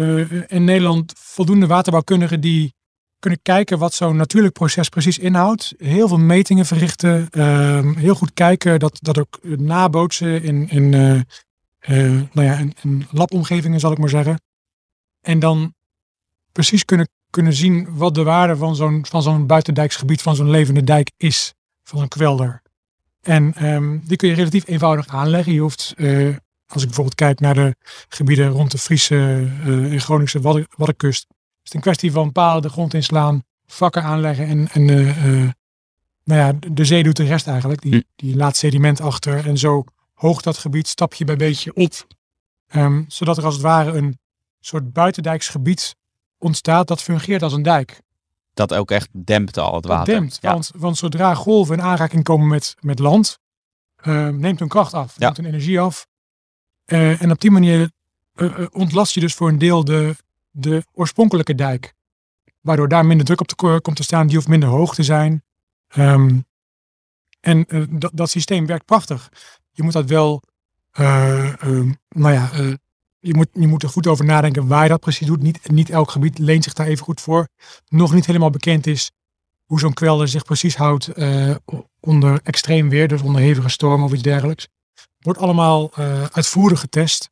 in 0.47 0.63
Nederland 0.63 1.13
voldoende 1.17 1.67
waterbouwkundigen 1.67 2.41
die 2.41 2.73
kunnen 3.21 3.41
kijken 3.41 3.77
wat 3.77 3.93
zo'n 3.93 4.15
natuurlijk 4.15 4.53
proces 4.53 4.89
precies 4.89 5.17
inhoudt. 5.17 5.73
Heel 5.77 6.07
veel 6.07 6.17
metingen 6.17 6.65
verrichten. 6.65 7.27
Uh, 7.31 7.95
heel 7.95 8.15
goed 8.15 8.33
kijken 8.33 8.79
dat, 8.79 8.97
dat 9.01 9.19
ook 9.19 9.39
nabootsen 9.41 10.43
in, 10.43 10.69
in, 10.69 10.83
uh, 10.93 12.21
nou 12.31 12.47
ja, 12.47 12.57
in, 12.57 12.73
in, 12.81 13.07
labomgevingen, 13.11 13.79
zal 13.79 13.91
ik 13.91 13.97
maar 13.97 14.09
zeggen. 14.09 14.41
En 15.21 15.39
dan 15.39 15.73
precies 16.51 16.85
kunnen, 16.85 17.09
kunnen 17.31 17.53
zien 17.53 17.87
wat 17.89 18.15
de 18.15 18.23
waarde 18.23 18.55
van 18.55 18.75
zo'n, 18.75 19.05
van 19.05 19.21
zo'n 19.21 19.47
buitendijksgebied, 19.47 20.21
van 20.21 20.35
zo'n 20.35 20.49
levende 20.49 20.83
dijk 20.83 21.11
is. 21.17 21.53
Van 21.83 22.01
een 22.01 22.07
kwelder. 22.07 22.61
En 23.21 23.65
um, 23.65 24.01
die 24.05 24.17
kun 24.17 24.29
je 24.29 24.35
relatief 24.35 24.67
eenvoudig 24.67 25.07
aanleggen. 25.07 25.53
Je 25.53 25.59
hoeft, 25.59 25.93
uh, 25.97 26.35
als 26.67 26.81
ik 26.81 26.87
bijvoorbeeld 26.87 27.15
kijk 27.15 27.39
naar 27.39 27.53
de 27.53 27.75
gebieden 28.09 28.49
rond 28.49 28.71
de 28.71 28.77
Friese 28.77 29.47
en 29.65 30.01
Groningse 30.01 30.41
Waddenkust 30.77 31.27
het 31.61 31.69
is 31.69 31.75
een 31.75 31.81
kwestie 31.81 32.11
van 32.11 32.31
palen 32.31 32.61
de 32.61 32.69
grond 32.69 32.93
inslaan, 32.93 33.43
vakken 33.65 34.03
aanleggen 34.03 34.47
en, 34.47 34.67
en 34.71 34.87
uh, 34.87 35.49
nou 36.23 36.39
ja, 36.39 36.69
de 36.71 36.85
zee 36.85 37.03
doet 37.03 37.15
de 37.15 37.23
rest 37.23 37.47
eigenlijk. 37.47 37.81
Die, 37.81 37.93
hm. 37.93 38.01
die 38.15 38.35
laat 38.35 38.57
sediment 38.57 39.01
achter 39.01 39.47
en 39.47 39.57
zo 39.57 39.83
hoogt 40.13 40.43
dat 40.43 40.57
gebied 40.57 40.87
stapje 40.87 41.25
bij 41.25 41.35
beetje 41.35 41.73
op. 41.73 42.07
Um, 42.75 43.05
zodat 43.07 43.37
er 43.37 43.45
als 43.45 43.53
het 43.53 43.63
ware 43.63 43.91
een 43.91 44.19
soort 44.59 44.93
buitendijksgebied 44.93 45.95
ontstaat 46.41 46.87
dat 46.87 47.01
fungeert 47.01 47.41
als 47.41 47.53
een 47.53 47.61
dijk. 47.61 48.01
Dat 48.53 48.73
ook 48.73 48.91
echt 48.91 49.09
dempt 49.25 49.57
al 49.57 49.75
het 49.75 49.85
water. 49.85 50.13
dempt, 50.13 50.37
ja. 50.41 50.51
want, 50.51 50.71
want 50.75 50.97
zodra 50.97 51.33
golven 51.35 51.77
in 51.77 51.83
aanraking 51.83 52.23
komen 52.23 52.47
met, 52.47 52.75
met 52.79 52.99
land, 52.99 53.39
uh, 54.03 54.27
neemt 54.27 54.59
hun 54.59 54.67
kracht 54.67 54.93
af, 54.93 55.13
ja. 55.17 55.25
neemt 55.25 55.37
hun 55.37 55.45
energie 55.45 55.79
af. 55.79 56.07
Uh, 56.85 57.21
en 57.21 57.31
op 57.31 57.41
die 57.41 57.51
manier 57.51 57.91
uh, 58.35 58.65
ontlast 58.71 59.13
je 59.13 59.19
dus 59.19 59.33
voor 59.33 59.49
een 59.49 59.57
deel 59.57 59.83
de, 59.83 60.15
de 60.49 60.85
oorspronkelijke 60.93 61.55
dijk. 61.55 61.93
Waardoor 62.61 62.87
daar 62.87 63.05
minder 63.05 63.25
druk 63.25 63.41
op 63.41 63.47
te, 63.47 63.79
komt 63.81 63.95
te 63.95 64.03
staan, 64.03 64.27
die 64.27 64.35
hoeft 64.35 64.47
minder 64.47 64.69
hoog 64.69 64.95
te 64.95 65.03
zijn. 65.03 65.43
Um, 65.97 66.45
en 67.39 67.65
dat, 67.89 68.11
dat 68.13 68.29
systeem 68.29 68.65
werkt 68.65 68.85
prachtig. 68.85 69.29
Je 69.71 69.83
moet 69.83 69.93
dat 69.93 70.05
wel, 70.05 70.43
uh, 70.99 71.53
nou 72.09 72.33
ja, 72.33 72.49
je, 73.21 73.33
moet, 73.33 73.47
je 73.53 73.67
moet 73.67 73.83
er 73.83 73.89
goed 73.89 74.07
over 74.07 74.25
nadenken 74.25 74.67
waar 74.67 74.83
je 74.83 74.89
dat 74.89 74.99
precies 74.99 75.27
doet. 75.27 75.41
Niet, 75.41 75.69
niet 75.71 75.89
elk 75.89 76.11
gebied 76.11 76.37
leent 76.37 76.63
zich 76.63 76.73
daar 76.73 76.87
even 76.87 77.05
goed 77.05 77.21
voor. 77.21 77.47
Nog 77.87 78.13
niet 78.13 78.25
helemaal 78.25 78.49
bekend 78.49 78.87
is 78.87 79.11
hoe 79.65 79.79
zo'n 79.79 79.93
kwelder 79.93 80.27
zich 80.27 80.43
precies 80.43 80.75
houdt 80.75 81.09
onder 81.99 82.39
extreem 82.43 82.89
weer, 82.89 83.07
dus 83.07 83.21
onder 83.21 83.41
hevige 83.41 83.69
storm 83.69 84.03
of 84.03 84.13
iets 84.13 84.21
dergelijks. 84.21 84.67
Wordt 85.19 85.39
allemaal 85.39 85.95
uitvoerig 86.31 86.79
getest. 86.79 87.29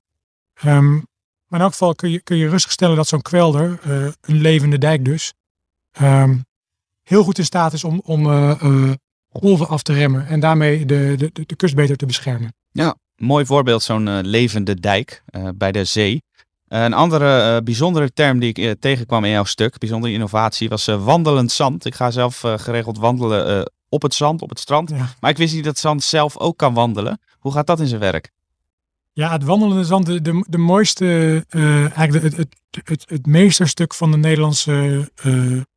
Um, 0.66 1.08
maar 1.50 1.60
in 1.60 1.66
elk 1.66 1.72
geval 1.72 1.96
kun 1.96 2.10
je, 2.10 2.22
kun 2.22 2.38
je 2.38 2.50
rustig 2.50 2.72
stellen 2.72 2.96
dat 2.96 3.08
zo'n 3.08 3.22
kwelder, 3.22 3.80
uh, 3.88 4.12
een 4.22 4.42
levende 4.42 4.78
dijk 4.78 5.06
dus, 5.06 5.34
um, 6.02 6.46
heel 7.04 7.24
goed 7.24 7.38
in 7.38 7.46
staat 7.46 7.74
is 7.74 7.84
om, 7.84 8.02
om 8.06 8.26
uh, 8.26 8.62
uh, 8.64 8.92
golven 9.30 9.68
af 9.68 9.82
te 9.82 9.94
remmen 9.94 10.28
en 10.28 10.40
daarmee 10.40 10.86
de, 10.86 11.16
de, 11.34 11.46
de 11.46 11.56
kust 11.56 11.76
beter 11.76 11.96
te 11.96 12.06
beschermen. 12.06 12.54
Ja, 12.72 12.96
mooi 13.20 13.46
voorbeeld, 13.46 13.84
zo'n 13.84 14.22
levende 14.22 14.80
dijk 14.80 15.24
bij 15.56 15.72
de 15.72 15.84
zee. 15.84 16.22
een 16.68 16.94
andere 16.94 17.62
bijzondere 17.64 18.14
term 18.14 18.40
die 18.40 18.54
ik 18.54 18.80
tegenkwam 18.80 19.24
in 19.24 19.32
jouw 19.32 19.44
stuk, 19.44 19.78
bijzondere 19.78 20.14
innovatie, 20.14 20.70
was 20.70 20.86
wandelend 20.86 21.52
zand. 21.52 21.86
Ik 21.86 21.96
ga 21.96 22.12
zelf 22.12 22.40
geregeld 22.40 22.98
wandelen 22.98 23.72
op 23.90 24.02
het 24.02 24.14
zand, 24.14 24.42
op 24.42 24.50
het 24.50 24.60
strand. 24.60 24.90
Ja. 24.90 25.10
Maar 25.20 25.30
ik 25.30 25.38
wist 25.38 25.54
niet 25.54 25.64
dat 25.64 25.78
zand 25.78 26.04
zelf 26.04 26.38
ook 26.38 26.58
kan 26.58 26.74
wandelen. 26.74 27.20
Hoe 27.40 27.52
gaat 27.52 27.68
dat 27.68 27.80
in 27.80 27.88
zijn 27.88 28.00
werk? 28.00 28.32
Ja, 29.14 29.32
het 29.32 29.44
wandelende 29.44 29.84
zand, 29.84 30.06
de, 30.06 30.22
de, 30.22 30.46
de 30.50 30.58
mooiste, 30.58 31.46
eigenlijk 31.50 32.24
het, 32.24 32.38
het, 32.38 32.56
het, 32.84 33.06
het, 33.10 33.26
meesterstuk 33.26 33.94
van 33.94 34.12
de 34.12 34.18
Nederlandse 34.18 35.12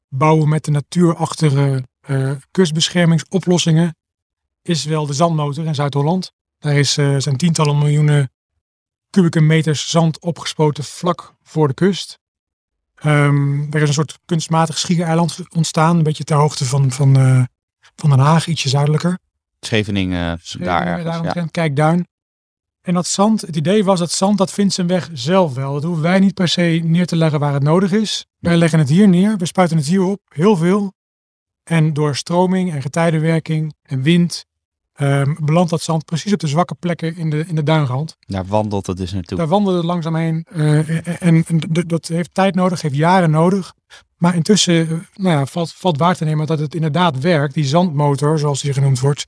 bouwen 0.08 0.48
met 0.48 0.64
de 0.64 0.70
natuurachtige 0.70 1.84
kustbeschermingsoplossingen 2.50 3.96
is 4.62 4.84
wel 4.84 5.06
de 5.06 5.12
zandmotor 5.12 5.64
in 5.64 5.74
Zuid-Holland. 5.74 6.32
Daar 6.62 6.74
is, 6.74 6.92
zijn 6.92 7.36
tientallen 7.36 7.78
miljoenen 7.78 8.30
kubieke 9.10 9.40
meters 9.40 9.90
zand 9.90 10.20
opgespoten 10.20 10.84
vlak 10.84 11.34
voor 11.42 11.68
de 11.68 11.74
kust. 11.74 12.18
Um, 13.04 13.66
er 13.72 13.82
is 13.82 13.88
een 13.88 13.94
soort 13.94 14.18
kunstmatig 14.24 14.78
schiereiland 14.78 15.38
ontstaan, 15.54 15.96
een 15.96 16.02
beetje 16.02 16.24
ter 16.24 16.36
hoogte 16.36 16.64
van, 16.64 16.90
van, 16.90 17.14
van 17.96 18.10
Den 18.10 18.18
Haag, 18.18 18.46
ietsje 18.46 18.68
zuidelijker. 18.68 19.18
Scheveningen, 19.60 20.40
daar 20.58 20.86
ergens, 20.86 21.34
ja. 21.34 21.46
Kijkduin. 21.50 22.06
En 22.80 22.94
dat 22.94 23.06
zand, 23.06 23.40
het 23.40 23.56
idee 23.56 23.84
was 23.84 23.98
dat 23.98 24.10
zand, 24.10 24.38
dat 24.38 24.52
vindt 24.52 24.74
zijn 24.74 24.86
weg 24.86 25.10
zelf 25.12 25.54
wel. 25.54 25.72
Dat 25.72 25.82
hoeven 25.82 26.02
wij 26.02 26.18
niet 26.18 26.34
per 26.34 26.48
se 26.48 26.80
neer 26.84 27.06
te 27.06 27.16
leggen 27.16 27.40
waar 27.40 27.52
het 27.52 27.62
nodig 27.62 27.92
is. 27.92 28.26
Wij 28.38 28.56
leggen 28.56 28.78
het 28.78 28.88
hier 28.88 29.08
neer, 29.08 29.36
we 29.36 29.46
spuiten 29.46 29.76
het 29.76 29.86
hier 29.86 30.02
op, 30.02 30.20
heel 30.28 30.56
veel. 30.56 30.92
En 31.62 31.92
door 31.92 32.16
stroming 32.16 32.72
en 32.72 32.82
getijdenwerking 32.82 33.74
en 33.82 34.02
wind 34.02 34.46
ehm, 35.02 35.34
belandt 35.44 35.70
dat 35.70 35.82
zand 35.82 36.04
precies 36.04 36.32
op 36.32 36.38
de 36.38 36.46
zwakke 36.46 36.74
plekken 36.74 37.16
in 37.16 37.30
de, 37.30 37.44
in 37.46 37.54
de 37.54 37.62
duinrand. 37.62 38.16
Daar 38.26 38.46
wandelt 38.46 38.86
het 38.86 38.96
dus 38.96 39.12
naartoe. 39.12 39.38
Daar 39.38 39.46
wandelt 39.48 39.76
het 39.76 39.84
langzaam 39.84 40.14
heen. 40.16 40.46
eh, 40.52 41.22
en, 41.22 41.44
dat 41.86 42.06
heeft 42.08 42.34
tijd 42.34 42.54
nodig, 42.54 42.82
heeft 42.82 42.94
jaren 42.94 43.30
nodig. 43.30 43.74
Maar 44.16 44.34
intussen 44.34 44.88
eh, 44.88 44.98
nou 45.14 45.38
ja, 45.38 45.46
valt, 45.46 45.72
valt 45.72 45.98
waar 45.98 46.16
te 46.16 46.24
nemen 46.24 46.46
dat 46.46 46.58
het 46.58 46.74
inderdaad 46.74 47.18
werkt. 47.18 47.54
Die 47.54 47.64
zandmotor, 47.64 48.38
zoals 48.38 48.62
die 48.62 48.72
genoemd 48.72 49.00
wordt, 49.00 49.24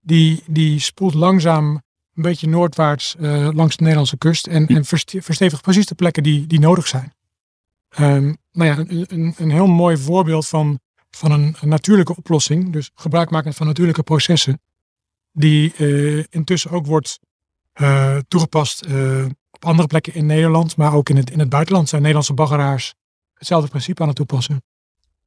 die, 0.00 0.42
die 0.46 0.78
spoelt 0.80 1.14
langzaam 1.14 1.70
een 2.14 2.22
beetje 2.22 2.48
noordwaarts 2.48 3.16
eh, 3.16 3.48
langs 3.52 3.76
de 3.76 3.82
Nederlandse 3.82 4.16
kust. 4.18 4.46
En, 4.46 4.66
en 4.66 4.84
verste- 4.84 5.22
verstevigt 5.22 5.62
precies 5.62 5.86
de 5.86 5.94
plekken 5.94 6.22
die, 6.22 6.46
die 6.46 6.60
nodig 6.60 6.86
zijn. 6.86 7.12
Ehm, 7.88 8.34
nou 8.52 8.70
ja, 8.70 8.78
een, 8.78 9.04
een, 9.08 9.34
een 9.36 9.50
heel 9.50 9.66
mooi 9.66 9.96
voorbeeld 9.96 10.48
van, 10.48 10.78
van 11.10 11.30
een, 11.30 11.56
een 11.60 11.68
natuurlijke 11.68 12.16
oplossing. 12.16 12.72
Dus 12.72 12.90
gebruik 12.94 13.30
maken 13.30 13.54
van 13.54 13.66
natuurlijke 13.66 14.02
processen. 14.02 14.60
Die 15.38 15.72
eh, 15.76 16.24
intussen 16.30 16.70
ook 16.70 16.86
wordt 16.86 17.18
eh, 17.72 18.16
toegepast 18.28 18.82
eh, 18.82 19.24
op 19.50 19.64
andere 19.64 19.88
plekken 19.88 20.14
in 20.14 20.26
Nederland. 20.26 20.76
Maar 20.76 20.94
ook 20.94 21.08
in 21.08 21.16
het, 21.16 21.30
in 21.30 21.38
het 21.38 21.48
buitenland 21.48 21.88
zijn 21.88 22.00
Nederlandse 22.00 22.34
baggeraars 22.34 22.94
hetzelfde 23.34 23.68
principe 23.68 24.02
aan 24.02 24.08
het 24.08 24.16
toepassen. 24.16 24.62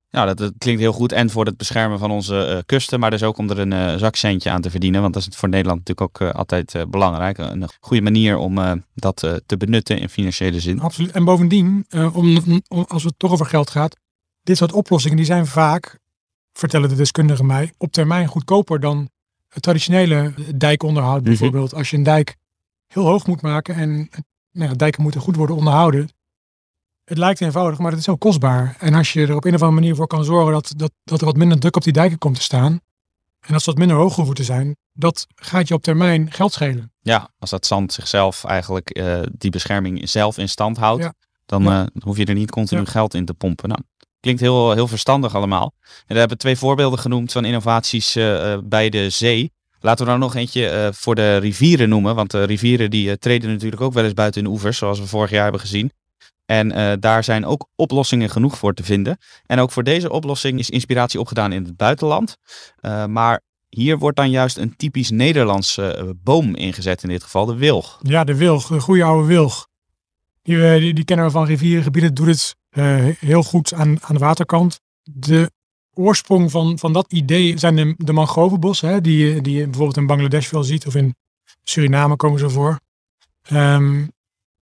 Ja, 0.09 0.25
dat, 0.25 0.37
dat 0.37 0.53
klinkt 0.57 0.81
heel 0.81 0.93
goed. 0.93 1.11
En 1.11 1.29
voor 1.29 1.45
het 1.45 1.57
beschermen 1.57 1.99
van 1.99 2.11
onze 2.11 2.63
kusten, 2.65 2.99
maar 2.99 3.09
dus 3.09 3.23
ook 3.23 3.37
om 3.37 3.49
er 3.49 3.59
een 3.59 3.99
zakcentje 3.99 4.49
aan 4.49 4.61
te 4.61 4.69
verdienen. 4.69 5.01
Want 5.01 5.13
dat 5.13 5.27
is 5.29 5.37
voor 5.37 5.49
Nederland 5.49 5.79
natuurlijk 5.87 6.21
ook 6.23 6.33
altijd 6.35 6.85
belangrijk. 6.89 7.37
Een 7.37 7.69
goede 7.79 8.03
manier 8.03 8.37
om 8.37 8.83
dat 8.93 9.17
te 9.45 9.57
benutten 9.57 9.99
in 9.99 10.09
financiële 10.09 10.59
zin. 10.59 10.79
Absoluut. 10.79 11.11
En 11.11 11.23
bovendien, 11.23 11.85
om, 12.13 12.37
om- 12.67 12.85
als 12.87 13.03
het 13.03 13.13
toch 13.17 13.31
over 13.31 13.45
geld 13.45 13.69
gaat, 13.69 13.95
dit 14.41 14.57
soort 14.57 14.71
oplossingen 14.73 15.17
die 15.17 15.25
zijn 15.25 15.45
vaak, 15.47 15.99
vertellen 16.53 16.89
de 16.89 16.95
deskundigen 16.95 17.45
mij, 17.45 17.73
op 17.77 17.91
termijn 17.91 18.27
goedkoper 18.27 18.79
dan 18.79 19.09
het 19.53 19.63
traditionele 19.63 20.33
dijkonderhoud 20.55 21.15
Mhm. 21.21 21.23
bijvoorbeeld. 21.29 21.73
Als 21.73 21.89
je 21.89 21.97
een 21.97 22.03
dijk 22.03 22.35
heel 22.87 23.05
hoog 23.05 23.27
moet 23.27 23.41
maken 23.41 23.75
en 23.75 24.09
nou 24.51 24.69
ja, 24.69 24.75
dijken 24.75 25.03
moeten 25.03 25.21
goed 25.21 25.35
worden 25.35 25.55
onderhouden. 25.55 26.09
Het 27.03 27.17
lijkt 27.17 27.41
eenvoudig, 27.41 27.79
maar 27.79 27.91
het 27.91 27.99
is 27.99 28.05
heel 28.05 28.17
kostbaar. 28.17 28.75
En 28.79 28.93
als 28.93 29.13
je 29.13 29.21
er 29.27 29.35
op 29.35 29.45
een 29.45 29.53
of 29.55 29.61
andere 29.61 29.79
manier 29.81 29.95
voor 29.95 30.07
kan 30.07 30.23
zorgen 30.23 30.51
dat, 30.53 30.73
dat, 30.75 30.91
dat 31.03 31.19
er 31.19 31.25
wat 31.25 31.35
minder 31.35 31.59
druk 31.59 31.75
op 31.75 31.83
die 31.83 31.93
dijken 31.93 32.17
komt 32.17 32.35
te 32.35 32.41
staan. 32.41 32.71
En 33.39 33.53
dat 33.53 33.61
ze 33.63 33.69
wat 33.69 33.79
minder 33.79 33.97
hoog 33.97 34.15
hoeven 34.15 34.35
te 34.35 34.43
zijn. 34.43 34.75
Dat 34.93 35.27
gaat 35.35 35.67
je 35.67 35.73
op 35.73 35.83
termijn 35.83 36.31
geld 36.31 36.53
schelen. 36.53 36.91
Ja, 37.01 37.29
als 37.39 37.49
dat 37.49 37.65
zand 37.65 37.93
zichzelf 37.93 38.43
eigenlijk 38.43 38.89
eh, 38.89 39.21
die 39.37 39.49
bescherming 39.51 40.09
zelf 40.09 40.37
in 40.37 40.49
stand 40.49 40.77
houdt, 40.77 41.03
Ja. 41.03 41.13
dan 41.45 41.63
Ja. 41.63 41.81
eh, 41.93 42.01
hoef 42.03 42.17
je 42.17 42.25
er 42.25 42.33
niet 42.33 42.51
continu 42.51 42.85
geld 42.85 43.13
in 43.13 43.25
te 43.25 43.33
pompen. 43.33 43.69
Nou, 43.69 43.81
klinkt 44.21 44.41
heel, 44.41 44.71
heel 44.71 44.87
verstandig 44.87 45.35
allemaal. 45.35 45.73
En 45.83 46.13
we 46.13 46.19
hebben 46.19 46.37
twee 46.37 46.57
voorbeelden 46.57 46.99
genoemd 46.99 47.31
van 47.31 47.45
innovaties 47.45 48.15
eh, 48.15 48.53
eh, 48.53 48.59
bij 48.63 48.89
de 48.89 49.09
zee. 49.09 49.51
Laten 49.79 50.05
we 50.05 50.11
er 50.11 50.17
nog 50.17 50.35
eentje 50.35 50.67
eh, 50.67 50.87
voor 50.91 51.15
de 51.15 51.37
rivieren 51.37 51.89
noemen. 51.89 52.15
Want 52.15 52.31
de 52.31 52.43
rivieren 52.43 52.89
die 52.89 53.17
treden 53.17 53.49
natuurlijk 53.49 53.81
ook 53.81 53.93
wel 53.93 54.03
eens 54.03 54.13
buiten 54.13 54.41
hun 54.41 54.51
oevers, 54.51 54.77
zoals 54.77 54.99
we 54.99 55.07
vorig 55.07 55.29
jaar 55.29 55.43
hebben 55.43 55.61
gezien. 55.61 55.91
En 56.45 56.99
daar 56.99 57.23
zijn 57.23 57.45
ook 57.45 57.67
oplossingen 57.75 58.29
genoeg 58.29 58.57
voor 58.57 58.73
te 58.73 58.83
vinden. 58.83 59.17
En 59.45 59.59
ook 59.59 59.71
voor 59.71 59.83
deze 59.83 60.09
oplossing 60.09 60.59
is 60.59 60.69
inspiratie 60.69 61.19
opgedaan 61.19 61.51
in 61.51 61.63
het 61.63 61.77
buitenland. 61.77 62.37
Maar 63.07 63.41
hier 63.69 63.97
wordt 63.97 64.17
dan 64.17 64.29
juist 64.29 64.57
een 64.57 64.75
typisch 64.75 65.09
Nederlandse 65.09 66.15
boom 66.23 66.55
ingezet, 66.55 67.03
in 67.03 67.09
dit 67.09 67.23
geval 67.23 67.45
de 67.45 67.55
wilg. 67.55 67.99
Ja, 68.01 68.23
de 68.23 68.35
wilg, 68.35 68.67
de 68.67 68.79
goede 68.79 69.03
oude 69.03 69.27
wilg. 69.27 69.67
Die, 70.43 70.79
die, 70.79 70.93
die 70.93 71.05
kennen 71.05 71.25
we 71.25 71.31
van 71.31 71.45
rivierengebieden, 71.45 72.13
doet 72.13 72.27
het 72.27 72.55
heel 73.19 73.43
goed 73.43 73.73
aan, 73.73 74.03
aan 74.03 74.15
de 74.15 74.19
waterkant. 74.19 74.79
De 75.03 75.51
oorsprong 75.93 76.51
van, 76.51 76.79
van 76.79 76.93
dat 76.93 77.11
idee 77.11 77.57
zijn 77.57 77.75
de, 77.75 77.93
de 77.97 78.13
mangrovenbossen, 78.13 79.03
die, 79.03 79.41
die 79.41 79.55
je 79.57 79.63
bijvoorbeeld 79.63 79.97
in 79.97 80.05
Bangladesh 80.05 80.49
wel 80.51 80.63
ziet, 80.63 80.87
of 80.87 80.95
in 80.95 81.15
Suriname 81.63 82.15
komen 82.15 82.39
ze 82.39 82.49
voor. 82.49 82.79
Ehm, 83.41 84.07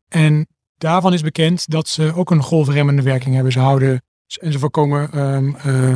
en 0.07 0.47
daarvan 0.77 1.13
is 1.13 1.21
bekend 1.21 1.69
dat 1.69 1.87
ze 1.87 2.13
ook 2.13 2.31
een 2.31 2.43
golfremmende 2.43 3.01
werking 3.01 3.35
hebben. 3.35 3.51
Ze 3.53 3.59
houden 3.59 4.01
en 4.41 4.51
ze 4.51 4.59
voorkomen 4.59 5.11
ehm, 5.11 5.55
eh, 5.55 5.93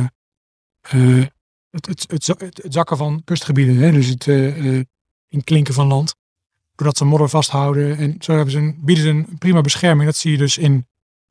eh, 0.80 1.26
het, 1.70 1.86
het, 1.86 2.04
het, 2.10 2.24
za- 2.24 2.34
het, 2.38 2.62
het 2.62 2.72
zakken 2.72 2.96
van 2.96 3.22
kustgebieden, 3.24 3.76
hè, 3.76 3.92
dus 3.92 4.06
het 4.06 4.28
eh, 4.28 4.76
eh, 4.78 4.84
inklinken 5.28 5.74
van 5.74 5.86
land 5.86 6.14
doordat 6.74 6.96
ze 6.96 7.04
modder 7.04 7.28
vasthouden. 7.28 7.96
En 7.96 8.16
zo 8.18 8.36
hebben 8.36 8.84
bieden 8.84 9.04
ze 9.04 9.10
een 9.10 9.38
prima 9.38 9.60
bescherming. 9.60 10.04
Dat 10.06 10.16
zie 10.16 10.30
je 10.30 10.38
dus 10.38 10.58
in 10.58 10.72
eh, 10.74 10.80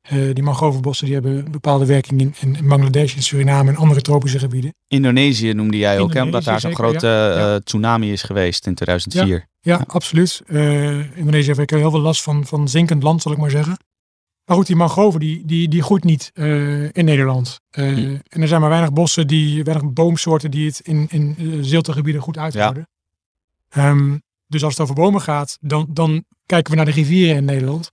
die 0.08 0.42
mangrovenbossen. 0.42 1.04
Die 1.06 1.14
hebben 1.14 1.36
een 1.36 1.50
bepaalde 1.50 1.86
werking 1.86 2.20
in, 2.20 2.34
in, 2.40 2.68
Bangladesh, 2.68 3.14
in 3.14 3.22
Suriname 3.22 3.70
en 3.70 3.76
andere 3.76 4.00
tropische 4.00 4.38
gebieden. 4.38 4.74
Indonesië 4.88 5.52
noemde 5.52 5.76
jij 5.76 5.98
ook, 6.00 6.14
hè? 6.14 6.22
omdat 6.22 6.44
daar 6.44 6.60
zo'n 6.60 6.74
grote 6.74 7.06
ja. 7.06 7.28
Ja. 7.28 7.54
eh, 7.54 7.60
tsunami 7.60 8.12
is 8.12 8.22
geweest 8.22 8.66
in 8.66 8.74
2004. 8.74 9.46
Ja, 9.60 9.84
absoluut. 9.86 10.42
Eh, 10.46 11.16
Indonesië 11.16 11.52
heeft 11.52 11.70
heel 11.70 11.90
veel 11.90 12.00
last 12.00 12.22
van, 12.22 12.46
van 12.46 12.68
zinkend 12.68 13.02
land, 13.02 13.22
zal 13.22 13.32
ik 13.32 13.38
maar 13.38 13.50
zeggen. 13.50 13.76
Maar 14.44 14.56
goed, 14.56 14.66
die 14.66 14.76
mangrove 14.76 15.18
die, 15.18 15.46
die, 15.46 15.68
die 15.68 15.82
groeit 15.82 16.04
niet 16.04 16.30
eh, 16.34 16.82
in 16.84 17.04
Nederland. 17.04 17.60
Eh, 17.70 17.92
Hm. 17.94 18.16
En 18.28 18.42
er 18.42 18.48
zijn 18.48 18.60
maar 18.60 18.70
weinig 18.70 18.92
bossen, 18.92 19.26
die, 19.26 19.64
weinig 19.64 19.92
boomsoorten 19.92 20.50
die 20.50 20.66
het 20.66 20.80
in, 20.80 21.06
in 21.10 21.34
eh, 21.38 21.46
ziltegebieden 21.60 22.22
goed 22.22 22.38
uithouden. 22.38 22.88
Ehm, 23.68 24.18
dus 24.46 24.64
als 24.64 24.72
het 24.72 24.82
over 24.82 24.94
bomen 24.94 25.20
gaat, 25.20 25.58
dan, 25.60 25.86
dan 25.90 26.24
kijken 26.46 26.70
we 26.70 26.76
naar 26.76 26.86
de 26.86 26.92
rivieren 26.92 27.36
in 27.36 27.44
Nederland. 27.44 27.92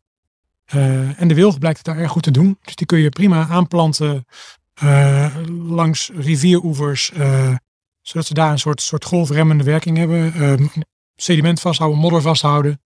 Eh, 0.72 1.22
en 1.22 1.28
de 1.28 1.34
wilg 1.34 1.58
blijkt 1.58 1.78
het 1.78 1.86
daar 1.86 1.98
erg 1.98 2.12
goed 2.12 2.24
te 2.24 2.32
doen. 2.32 2.58
Dus 2.62 2.76
die 2.76 2.86
kun 2.88 3.00
je 3.00 3.10
prima 3.10 3.48
aanplanten 3.48 4.26
eh, 4.74 5.36
langs 5.68 6.12
rivieroevers. 6.14 7.12
eh, 7.12 7.56
zodat 8.02 8.26
ze 8.26 8.34
daar 8.34 8.52
een 8.52 8.60
soort, 8.60 8.82
soort 8.82 9.06
golfremmende 9.06 9.64
werking 9.64 9.98
hebben. 9.98 10.34
Ehm, 10.34 10.68
sediment 11.16 11.60
vasthouden, 11.60 12.00
modder 12.00 12.22
vasthouden. 12.22 12.82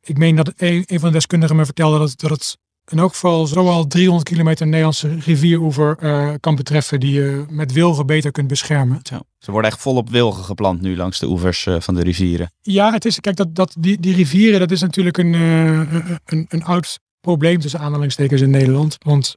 Ik 0.00 0.18
meen 0.18 0.36
dat 0.36 0.52
een, 0.56 0.84
van 0.86 1.08
de 1.08 1.10
deskundigen 1.10 1.56
me 1.56 1.64
vertelde 1.64 1.98
dat, 1.98 2.18
dat 2.18 2.30
het 2.30 2.58
in 2.90 2.98
elk 2.98 3.10
geval 3.10 3.46
zoal 3.46 3.86
300 3.86 4.28
kilometer 4.28 4.66
Nederlandse 4.66 5.14
rivieroever 5.14 5.96
eh, 5.98 6.30
kan 6.40 6.54
betreffen 6.54 7.00
die 7.00 7.12
je 7.12 7.44
met 7.48 7.72
wilgen 7.72 8.06
beter 8.06 8.30
kunt 8.30 8.48
beschermen. 8.48 9.00
Zo. 9.02 9.18
Ze 9.38 9.50
worden 9.50 9.70
echt 9.70 9.80
volop 9.80 10.10
wilgen 10.10 10.44
geplant 10.44 10.80
nu 10.80 10.96
langs 10.96 11.18
de 11.18 11.26
oevers 11.26 11.66
eh, 11.66 11.80
van 11.80 11.94
de 11.94 12.02
rivieren. 12.02 12.52
Ja, 12.60 12.92
het 12.92 13.04
is, 13.04 13.20
kijk, 13.20 13.36
dat, 13.36 13.54
dat, 13.54 13.76
die, 13.78 14.00
die 14.00 14.14
rivieren, 14.14 14.60
dat 14.60 14.70
is 14.70 14.80
natuurlijk 14.80 15.18
een, 15.18 15.34
eh, 15.34 16.10
een, 16.24 16.46
een 16.48 16.64
oud 16.64 16.98
probleem 17.20 17.60
tussen 17.60 17.80
aanhalingstekens 17.80 18.40
in 18.40 18.50
Nederland. 18.50 18.96
Want 18.98 19.36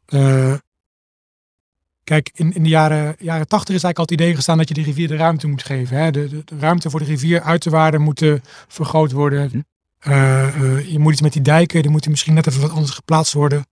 kijk, 2.03 2.31
in, 2.33 2.53
in 2.53 2.63
de 2.63 2.69
jaren, 2.69 3.15
jaren 3.19 3.47
80 3.47 3.75
is 3.75 3.83
eigenlijk 3.83 3.97
al 3.97 4.03
het 4.03 4.13
idee 4.13 4.35
gestaan 4.35 4.57
dat 4.57 4.67
je 4.67 4.73
de 4.73 4.81
rivier 4.81 5.07
de 5.07 5.15
ruimte 5.15 5.47
moet 5.47 5.63
geven. 5.63 5.97
Hè? 5.97 6.11
De, 6.11 6.29
de, 6.29 6.41
de 6.45 6.57
ruimte 6.59 6.89
voor 6.89 6.99
de 6.99 7.05
rivier 7.05 7.41
uit 7.41 7.61
te 7.61 7.69
waarden 7.69 8.01
moet 8.01 8.25
vergroot 8.67 9.11
worden. 9.11 9.65
Eh, 10.03 10.47
eh, 10.47 10.91
je 10.91 10.99
moet 10.99 11.11
iets 11.11 11.21
met 11.21 11.33
die 11.33 11.41
dijken, 11.41 11.81
die 11.81 11.91
moeten 11.91 12.11
misschien 12.11 12.33
net 12.33 12.47
even 12.47 12.61
wat 12.61 12.71
anders 12.71 12.91
geplaatst 12.91 13.33
worden. 13.33 13.65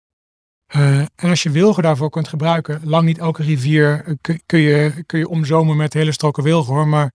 Eh, 0.66 1.00
en 1.00 1.30
als 1.30 1.44
je 1.44 1.50
wilgen 1.50 1.84
daarvoor 1.84 2.10
kunt 2.10 2.28
gebruiken, 2.28 2.82
lang 2.84 3.06
niet 3.06 3.18
elke 3.18 3.44
rivier 3.44 4.18
kun, 4.46 4.60
je, 4.60 5.04
kun 5.06 5.20
je 5.20 5.28
omzomen 5.28 5.78
met 5.78 5.94
hele 5.94 6.12
stroken 6.12 6.44
wilgen 6.44 6.74
hoor, 6.74 6.88
maar 6.88 7.12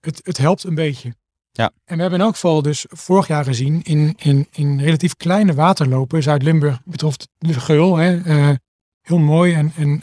het, 0.00 0.20
het 0.22 0.36
helpt 0.36 0.64
een 0.64 0.74
beetje. 0.74 1.14
Ja. 1.50 1.72
En 1.84 1.94
we 1.96 2.00
hebben 2.00 2.18
in 2.18 2.24
elk 2.24 2.34
geval 2.34 2.62
dus 2.62 2.84
vorig 2.88 3.26
jaar 3.26 3.44
gezien 3.44 3.82
in, 3.82 4.14
in, 4.16 4.46
in 4.50 4.80
relatief 4.80 5.16
kleine 5.16 5.54
waterlopen, 5.54 6.22
Zuid-Limburg 6.22 6.80
betroft 6.84 7.28
de 7.38 7.60
geul, 7.60 7.96
hè, 7.96 8.20
heel 9.00 9.18
mooi 9.18 9.54
en, 9.54 9.72
en 9.76 10.02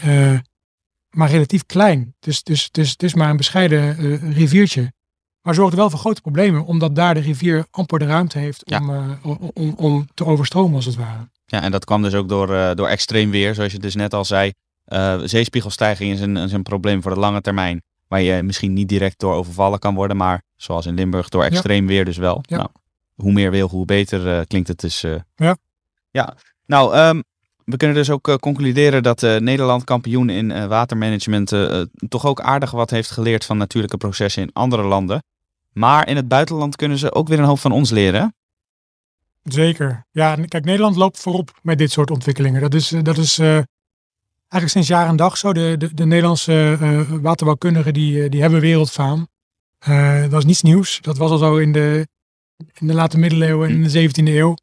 maar 1.09 1.29
relatief 1.29 1.65
klein. 1.65 2.15
Dus, 2.19 2.43
dus, 2.43 2.71
dus 2.71 2.89
het 2.89 3.03
is 3.03 3.13
maar 3.13 3.29
een 3.29 3.37
bescheiden 3.37 3.95
riviertje. 4.33 4.93
Maar 5.45 5.53
zorgt 5.53 5.71
er 5.71 5.79
wel 5.79 5.89
voor 5.89 5.99
grote 5.99 6.21
problemen, 6.21 6.65
omdat 6.65 6.95
daar 6.95 7.13
de 7.13 7.19
rivier 7.19 7.65
amper 7.71 7.99
de 7.99 8.05
ruimte 8.05 8.37
heeft 8.37 8.65
om, 8.65 8.89
eh, 8.89 9.09
om, 9.23 9.51
om, 9.53 9.73
om 9.77 10.07
te 10.13 10.25
overstromen 10.25 10.75
als 10.75 10.85
het 10.85 10.95
ware. 10.95 11.29
Ja, 11.45 11.61
en 11.61 11.71
dat 11.71 11.85
kwam 11.85 12.01
dus 12.01 12.13
ook 12.13 12.29
door, 12.29 12.53
eh, 12.53 12.71
door 12.75 12.87
extreem 12.87 13.31
weer, 13.31 13.55
zoals 13.55 13.71
je 13.71 13.79
dus 13.79 13.95
net 13.95 14.13
al 14.13 14.25
zei. 14.25 14.51
Eh, 14.85 15.19
zeespiegelstijging 15.23 16.13
is 16.13 16.21
een, 16.21 16.37
is 16.37 16.51
een 16.51 16.63
probleem 16.63 17.01
voor 17.01 17.13
de 17.13 17.19
lange 17.19 17.41
termijn. 17.41 17.81
Waar 18.07 18.21
je 18.21 18.43
misschien 18.43 18.73
niet 18.73 18.89
direct 18.89 19.19
door 19.19 19.33
overvallen 19.33 19.79
kan 19.79 19.95
worden, 19.95 20.17
maar 20.17 20.41
zoals 20.55 20.85
in 20.85 20.93
Limburg 20.93 21.29
door 21.29 21.43
extreem 21.43 21.87
weer 21.87 22.05
dus 22.05 22.17
wel. 22.17 22.39
Ja. 22.41 22.57
Nou, 22.57 22.69
hoe 23.15 23.31
meer 23.31 23.51
wil, 23.51 23.69
hoe 23.69 23.85
beter 23.85 24.47
klinkt 24.47 24.67
het 24.67 24.79
dus. 24.79 25.05
Ja. 25.35 25.57
Ja, 26.11 26.35
nou, 26.65 26.93
ehm, 26.93 27.21
we 27.65 27.77
kunnen 27.77 27.97
dus 27.97 28.09
ook 28.09 28.39
concluderen 28.39 29.03
dat 29.03 29.23
eh, 29.23 29.37
Nederland 29.37 29.83
kampioen 29.83 30.29
in 30.29 30.67
watermanagement 30.67 31.53
toch 32.07 32.25
ook 32.25 32.41
aardig 32.41 32.71
wat 32.71 32.89
heeft 32.89 33.11
geleerd 33.11 33.45
van 33.45 33.57
natuurlijke 33.57 33.97
processen 33.97 34.41
in 34.41 34.53
andere 34.53 34.83
landen. 34.83 35.21
Maar 35.77 36.07
in 36.07 36.15
het 36.15 36.27
buitenland 36.27 36.75
kunnen 36.75 36.97
ze 36.97 37.13
ook 37.13 37.27
weer 37.27 37.39
een 37.39 37.45
hoop 37.45 37.59
van 37.59 37.71
ons 37.71 37.89
leren. 37.89 38.35
Zeker. 39.43 40.05
Ja, 40.11 40.35
kijk, 40.35 40.65
Nederland 40.65 40.95
loopt 40.95 41.19
voorop 41.19 41.59
met 41.61 41.77
dit 41.77 41.91
soort 41.91 42.11
ontwikkelingen. 42.11 42.61
Dat 42.61 42.73
is, 42.73 42.91
eh, 42.91 43.03
dat 43.03 43.17
is 43.17 43.39
eh, 43.39 43.47
eigenlijk 43.47 44.71
sinds 44.71 44.87
jaar 44.87 45.07
en 45.07 45.15
dag 45.15 45.37
zo. 45.37 45.53
De, 45.53 45.75
de, 45.77 45.93
de 45.93 46.05
Nederlandse 46.05 46.77
eh, 46.81 47.01
waterbouwkundigen 47.21 47.93
die, 47.93 48.29
die 48.29 48.41
hebben 48.41 48.59
wereldfaam. 48.59 49.27
Dat 50.29 50.33
is 50.33 50.45
niets 50.45 50.61
nieuws. 50.61 51.01
Dat 51.01 51.17
was 51.17 51.31
al 51.31 51.37
zo 51.37 51.57
in 51.57 51.71
de, 51.71 52.07
in 52.73 52.87
de 52.87 52.93
late 52.93 53.17
middeleeuwen 53.17 53.69
en 53.69 53.75
in 53.75 53.83
de 53.83 54.09
17e 54.09 54.33
eeuw. 54.33 54.55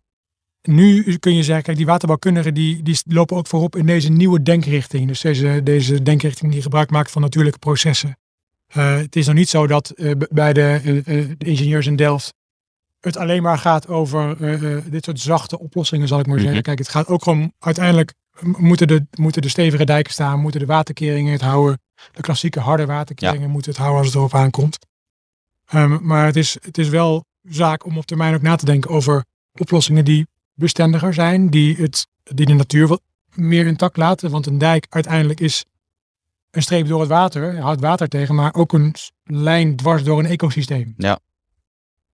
Nu 0.63 1.17
kun 1.17 1.35
je 1.35 1.43
zeggen, 1.43 1.65
kijk, 1.65 1.77
die 1.77 1.87
waterbouwkundigen 1.87 2.55
die, 2.55 2.83
die 2.83 3.01
lopen 3.05 3.37
ook 3.37 3.47
voorop 3.47 3.77
in 3.77 3.87
deze 3.87 4.11
nieuwe 4.11 4.43
denkrichting. 4.43 5.09
Dus 5.09 5.21
deze, 5.21 5.61
deze 5.63 6.03
denkrichting 6.03 6.53
die 6.53 6.63
gebruik 6.63 6.91
maakt 6.91 7.11
van 7.11 7.23
natuurlijke 7.23 7.59
processen. 7.59 8.17
Het 8.81 9.17
is 9.17 9.27
nog 9.27 9.35
niet 9.35 9.49
zo 9.49 9.67
dat 9.67 9.95
bij 10.31 10.53
de, 10.53 10.81
de, 11.05 11.35
ingenieurs 11.39 11.87
in 11.87 11.97
Delft 11.97 12.35
het 13.01 13.17
alleen 13.17 13.43
maar 13.43 13.59
gaat 13.59 13.89
over 13.89 14.37
dit 14.91 15.05
soort 15.05 15.21
zachte 15.21 15.59
oplossingen, 15.59 16.09
zal 16.09 16.21
ik 16.21 16.27
maar 16.27 16.39
zeggen. 16.39 16.55
Mhm. 16.55 16.65
Kijk, 16.65 16.79
het 16.79 16.89
gaat 16.89 17.09
ook 17.09 17.23
gewoon 17.23 17.53
uiteindelijk 17.59 18.15
moeten 18.41 18.89
de, 18.89 19.07
moeten 19.11 19.43
de 19.43 19.49
stevige 19.49 19.85
dijken 19.85 20.13
staan, 20.13 20.41
moeten 20.41 20.61
de 20.61 20.67
waterkeringen 20.67 21.33
het 21.33 21.41
houden. 21.41 21.81
De 22.13 22.21
klassieke 22.21 22.61
harde 22.61 22.87
waterkeringen 22.87 23.51
moeten 23.51 23.71
het 23.71 23.81
houden 23.81 23.99
als 23.99 24.09
het 24.09 24.17
erop 24.17 24.35
aankomt. 24.35 24.79
Um, 25.75 25.99
maar 26.03 26.27
het 26.27 26.37
is, 26.37 26.57
het 26.63 26.79
is 26.79 26.89
wel 26.89 27.25
zaak 27.43 27.85
om 27.85 27.99
op 27.99 28.07
termijn 28.07 28.35
ook 28.35 28.43
na 28.43 28.57
te 28.57 28.65
denken 28.65 28.91
over 28.91 29.25
oplossingen 29.61 30.05
die 30.05 30.27
bestendiger 30.55 31.15
zijn, 31.15 31.51
die, 31.51 31.77
het, 31.77 32.07
die 32.23 32.47
de 32.47 32.53
natuur 32.53 32.87
wat 32.87 33.03
meer 33.35 33.67
intact 33.67 33.97
laten. 33.97 34.31
Want 34.31 34.47
een 34.47 34.59
dijk 34.59 34.87
uiteindelijk 34.89 35.41
is 35.41 35.65
een 36.53 36.63
streep 36.63 36.87
door 36.87 37.01
het 37.01 37.09
water, 37.09 37.61
houdt 37.61 37.81
water 37.81 38.09
tegen, 38.09 38.35
maar 38.35 38.55
ook 38.55 38.73
een 38.73 38.95
lijn 39.25 39.77
dwars 39.77 40.03
door 40.03 40.19
een 40.19 40.27
ecosysteem. 40.27 40.95
Ja. 40.97 41.19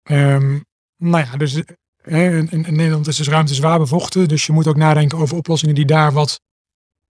Um, 0.04 0.66
nou 0.98 1.26
ja, 1.26 1.38
dus 1.38 1.64
in, 2.04 2.50
in, 2.52 2.76
Nederland 2.76 3.08
is 3.08 3.16
dus 3.16 3.28
ruimte 3.28 3.54
zwaar 3.54 3.80
bevochten, 3.80 4.28
dus 4.28 4.46
je 4.46 4.52
moet 4.52 4.68
ook 4.68 4.76
nadenken 4.76 5.18
over 5.18 5.38
oplossingen 5.38 5.76
die 5.76 5.86
daar 5.86 6.12
wat, 6.12 6.42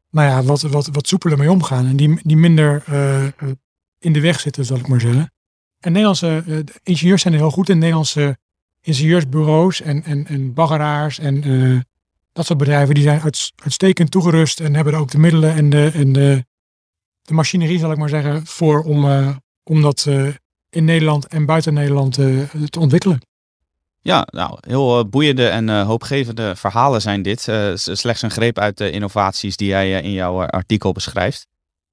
nou 0.09 0.27
ja, 0.27 0.43
wat, 0.43 0.61
wat, 0.61 0.89
wat 0.91 1.07
soepeler 1.07 1.37
mee 1.37 1.51
omgaan 1.51 1.85
en 1.85 1.95
die, 1.95 2.19
die 2.23 2.37
minder 2.37 2.83
uh, 2.89 3.27
in 3.99 4.13
de 4.13 4.21
weg 4.21 4.39
zitten, 4.39 4.65
zal 4.65 4.77
ik 4.77 4.87
maar 4.87 5.01
zeggen. 5.01 5.31
En 5.79 5.91
Nederlandse 5.91 6.43
uh, 6.47 6.59
ingenieurs 6.83 7.21
zijn 7.21 7.33
er 7.33 7.39
heel 7.39 7.51
goed 7.51 7.69
in. 7.69 7.77
Nederlandse 7.77 8.37
ingenieursbureaus 8.81 9.81
en, 9.81 10.03
en, 10.03 10.27
en 10.27 10.53
baggeraars 10.53 11.19
en 11.19 11.47
uh, 11.47 11.79
dat 12.31 12.45
soort 12.45 12.59
bedrijven, 12.59 12.95
die 12.95 13.03
zijn 13.03 13.21
uitstekend 13.55 14.11
toegerust 14.11 14.59
en 14.59 14.75
hebben 14.75 14.93
ook 14.93 15.11
de 15.11 15.17
middelen 15.17 15.53
en 15.53 15.69
de, 15.69 15.91
en 15.93 16.13
de, 16.13 16.45
de 17.27 17.33
machinerie, 17.33 17.79
zal 17.79 17.91
ik 17.91 17.97
maar 17.97 18.09
zeggen, 18.09 18.45
voor 18.45 18.83
om, 18.83 19.05
uh, 19.05 19.35
om 19.63 19.81
dat 19.81 20.07
in 20.69 20.85
Nederland 20.85 21.27
en 21.27 21.45
buiten 21.45 21.73
Nederland 21.73 22.13
te 22.13 22.79
ontwikkelen. 22.79 23.19
Ja, 23.99 24.27
nou, 24.31 24.57
heel 24.59 25.09
boeiende 25.09 25.47
en 25.47 25.81
hoopgevende 25.81 26.55
verhalen 26.55 27.01
zijn 27.01 27.21
dit. 27.21 27.41
slechts 27.75 28.21
een 28.21 28.31
greep 28.31 28.59
uit 28.59 28.77
de 28.77 28.91
innovaties 28.91 29.57
die 29.57 29.67
jij 29.67 30.01
in 30.01 30.11
jouw 30.11 30.45
artikel 30.45 30.91
beschrijft. 30.91 31.47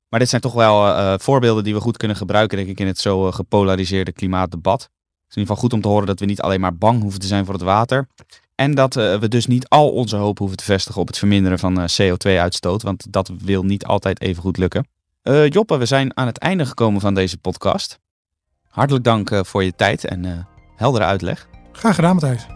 Maar 0.08 0.20
dit 0.20 0.28
zijn 0.28 0.40
toch 0.40 0.52
wel 0.52 1.18
voorbeelden 1.18 1.64
die 1.64 1.74
we 1.74 1.80
goed 1.80 1.96
kunnen 1.96 2.16
gebruiken, 2.16 2.56
denk 2.56 2.68
ik, 2.68 2.80
in 2.80 2.86
het 2.86 2.98
zo 2.98 3.30
gepolariseerde 3.32 4.12
klimaatdebat. 4.12 4.82
Het 4.82 4.90
is 5.28 5.36
in 5.36 5.40
ieder 5.40 5.54
geval 5.54 5.62
goed 5.62 5.72
om 5.72 5.80
te 5.80 5.88
horen 5.88 6.06
dat 6.06 6.20
we 6.20 6.26
niet 6.26 6.40
alleen 6.40 6.60
maar 6.60 6.76
bang 6.76 7.02
hoeven 7.02 7.20
te 7.20 7.26
zijn 7.26 7.44
voor 7.44 7.54
het 7.54 7.62
water. 7.62 8.06
En 8.54 8.74
dat 8.74 8.94
we 8.94 9.28
dus 9.28 9.46
niet 9.46 9.68
al 9.68 9.90
onze 9.90 10.16
hoop 10.16 10.38
hoeven 10.38 10.56
te 10.56 10.64
vestigen 10.64 11.00
op 11.00 11.06
het 11.06 11.18
verminderen 11.18 11.58
van 11.58 11.88
CO2-uitstoot. 12.02 12.82
Want 12.82 13.12
dat 13.12 13.30
wil 13.38 13.62
niet 13.62 13.84
altijd 13.86 14.20
even 14.20 14.42
goed 14.42 14.56
lukken. 14.56 14.86
Joppe, 15.32 15.76
we 15.76 15.86
zijn 15.86 16.16
aan 16.16 16.26
het 16.26 16.38
einde 16.38 16.66
gekomen 16.66 17.00
van 17.00 17.14
deze 17.14 17.38
podcast. 17.38 17.98
Hartelijk 18.68 19.04
dank 19.04 19.30
voor 19.46 19.64
je 19.64 19.74
tijd 19.74 20.04
en 20.04 20.48
heldere 20.76 21.04
uitleg. 21.04 21.48
Graag 21.72 21.94
gedaan, 21.94 22.14
Matthijs. 22.14 22.46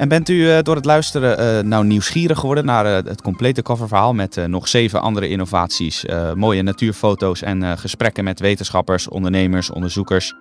En 0.00 0.08
bent 0.08 0.28
u 0.28 0.50
eh, 0.50 0.62
door 0.62 0.76
het 0.76 0.84
luisteren 0.84 1.58
uh, 1.58 1.64
nou 1.64 1.84
nieuwsgierig 1.84 2.38
geworden 2.38 2.64
naar 2.64 2.86
uh, 2.86 2.92
het 2.92 3.22
complete 3.22 3.62
coververhaal 3.62 4.14
met 4.14 4.46
nog 4.46 4.68
zeven 4.68 5.00
andere 5.00 5.28
innovaties, 5.28 6.04
mooie 6.34 6.62
natuurfoto's 6.62 7.42
en 7.42 7.78
gesprekken 7.78 8.24
met 8.24 8.40
wetenschappers, 8.40 9.08
ondernemers, 9.08 9.70
onderzoekers? 9.70 10.34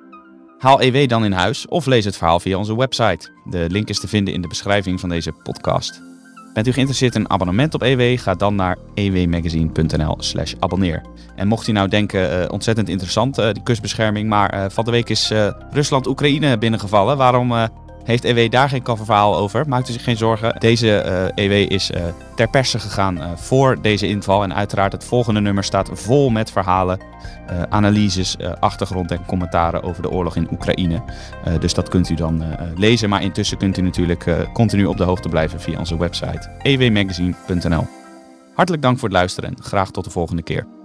Haal 0.58 0.82
EW 0.82 1.10
dan 1.10 1.25
in 1.25 1.32
huis 1.32 1.68
of 1.68 1.86
lees 1.86 2.06
het 2.06 2.18
verhaal 2.18 2.39
via 2.39 2.58
onze 2.58 2.78
website. 2.78 3.30
De 3.50 3.66
link 3.70 3.89
is 3.89 4.00
te 4.00 4.08
vinden 4.08 4.34
in 4.34 4.42
de 4.42 4.48
beschrijving 4.48 5.00
van 5.00 5.10
deze 5.10 5.32
podcast. 5.32 6.09
Bent 6.60 6.72
u 6.72 6.74
geïnteresseerd 6.74 7.16
in 7.16 7.22
een 7.22 7.30
abonnement 7.30 7.74
op 7.74 7.84
EW? 7.84 8.20
Ga 8.20 8.34
dan 8.34 8.56
naar 8.56 8.78
ewmagazine.nl 8.94 10.16
slash 10.20 10.54
abonneer. 10.60 11.01
En 11.36 11.48
mocht 11.48 11.68
u 11.68 11.72
nou 11.72 11.88
denken, 11.88 12.51
ontzettend 12.51 12.89
interessant, 12.89 13.36
die 13.36 13.63
kustbescherming, 13.63 14.30
maar 14.30 14.72
van 14.72 14.86
de 14.86 14.92
week 14.92 15.10
is 15.10 15.32
Rusland-Oekraïne 15.72 16.58
binnengevallen. 16.58 17.18
Waarom 17.18 17.54
heeft 18.03 18.24
EW 18.24 18.51
daar 18.51 18.70
geen 18.70 18.84
coververhaal 18.84 19.38
over. 19.38 19.68
Maakt 19.68 19.89
u 19.89 19.91
zich 19.91 20.03
geen 20.03 20.18
zorgen. 20.18 20.60
Deze 20.60 21.01
EW 21.36 21.51
eh, 21.51 21.60
e 21.60 21.63
is 21.63 21.91
uh, 21.91 22.01
ter 22.36 22.50
perse 22.50 22.79
gegaan 22.79 23.18
uh, 23.18 23.24
voor 23.36 23.82
deze 23.82 24.08
inval. 24.08 24.44
En 24.44 24.53
uiteraard 24.56 24.91
het 24.91 25.03
volgende 25.03 25.41
nummer 25.41 25.63
staat 25.63 25.89
vol 25.94 26.29
met 26.29 26.51
verhalen, 26.51 27.00
analyses, 27.70 28.38
achtergrond 28.60 29.12
en 29.12 29.25
commentaren 29.25 29.84
over 29.84 30.01
de 30.01 30.10
oorlog 30.10 30.36
in 30.36 30.47
Oekraïne. 30.52 31.02
dus 31.60 31.74
dat 31.74 31.89
kunt 31.89 32.10
u 32.10 32.15
dan 32.15 32.43
lezen. 32.76 33.10
Maar 33.10 33.21
intussen 33.21 33.58
kunt 33.58 33.78
u 33.78 33.82
natuurlijk 33.82 34.47
continu 34.54 34.86
op 34.86 34.97
de 34.97 35.04
hoogte 35.04 35.30
blijven 35.30 35.62
via 35.62 35.80
onze 35.80 35.97
website 35.97 36.50
ewmagazine.nl. 36.62 37.88
Hartelijk 38.54 38.84
dank 38.84 39.00
voor 39.00 39.10
het 39.10 39.17
luisteren 39.17 39.50
en 39.50 39.63
graag 39.63 39.91
tot 39.91 40.04
de 40.04 40.10
volgende 40.10 40.41
keer. 40.41 40.79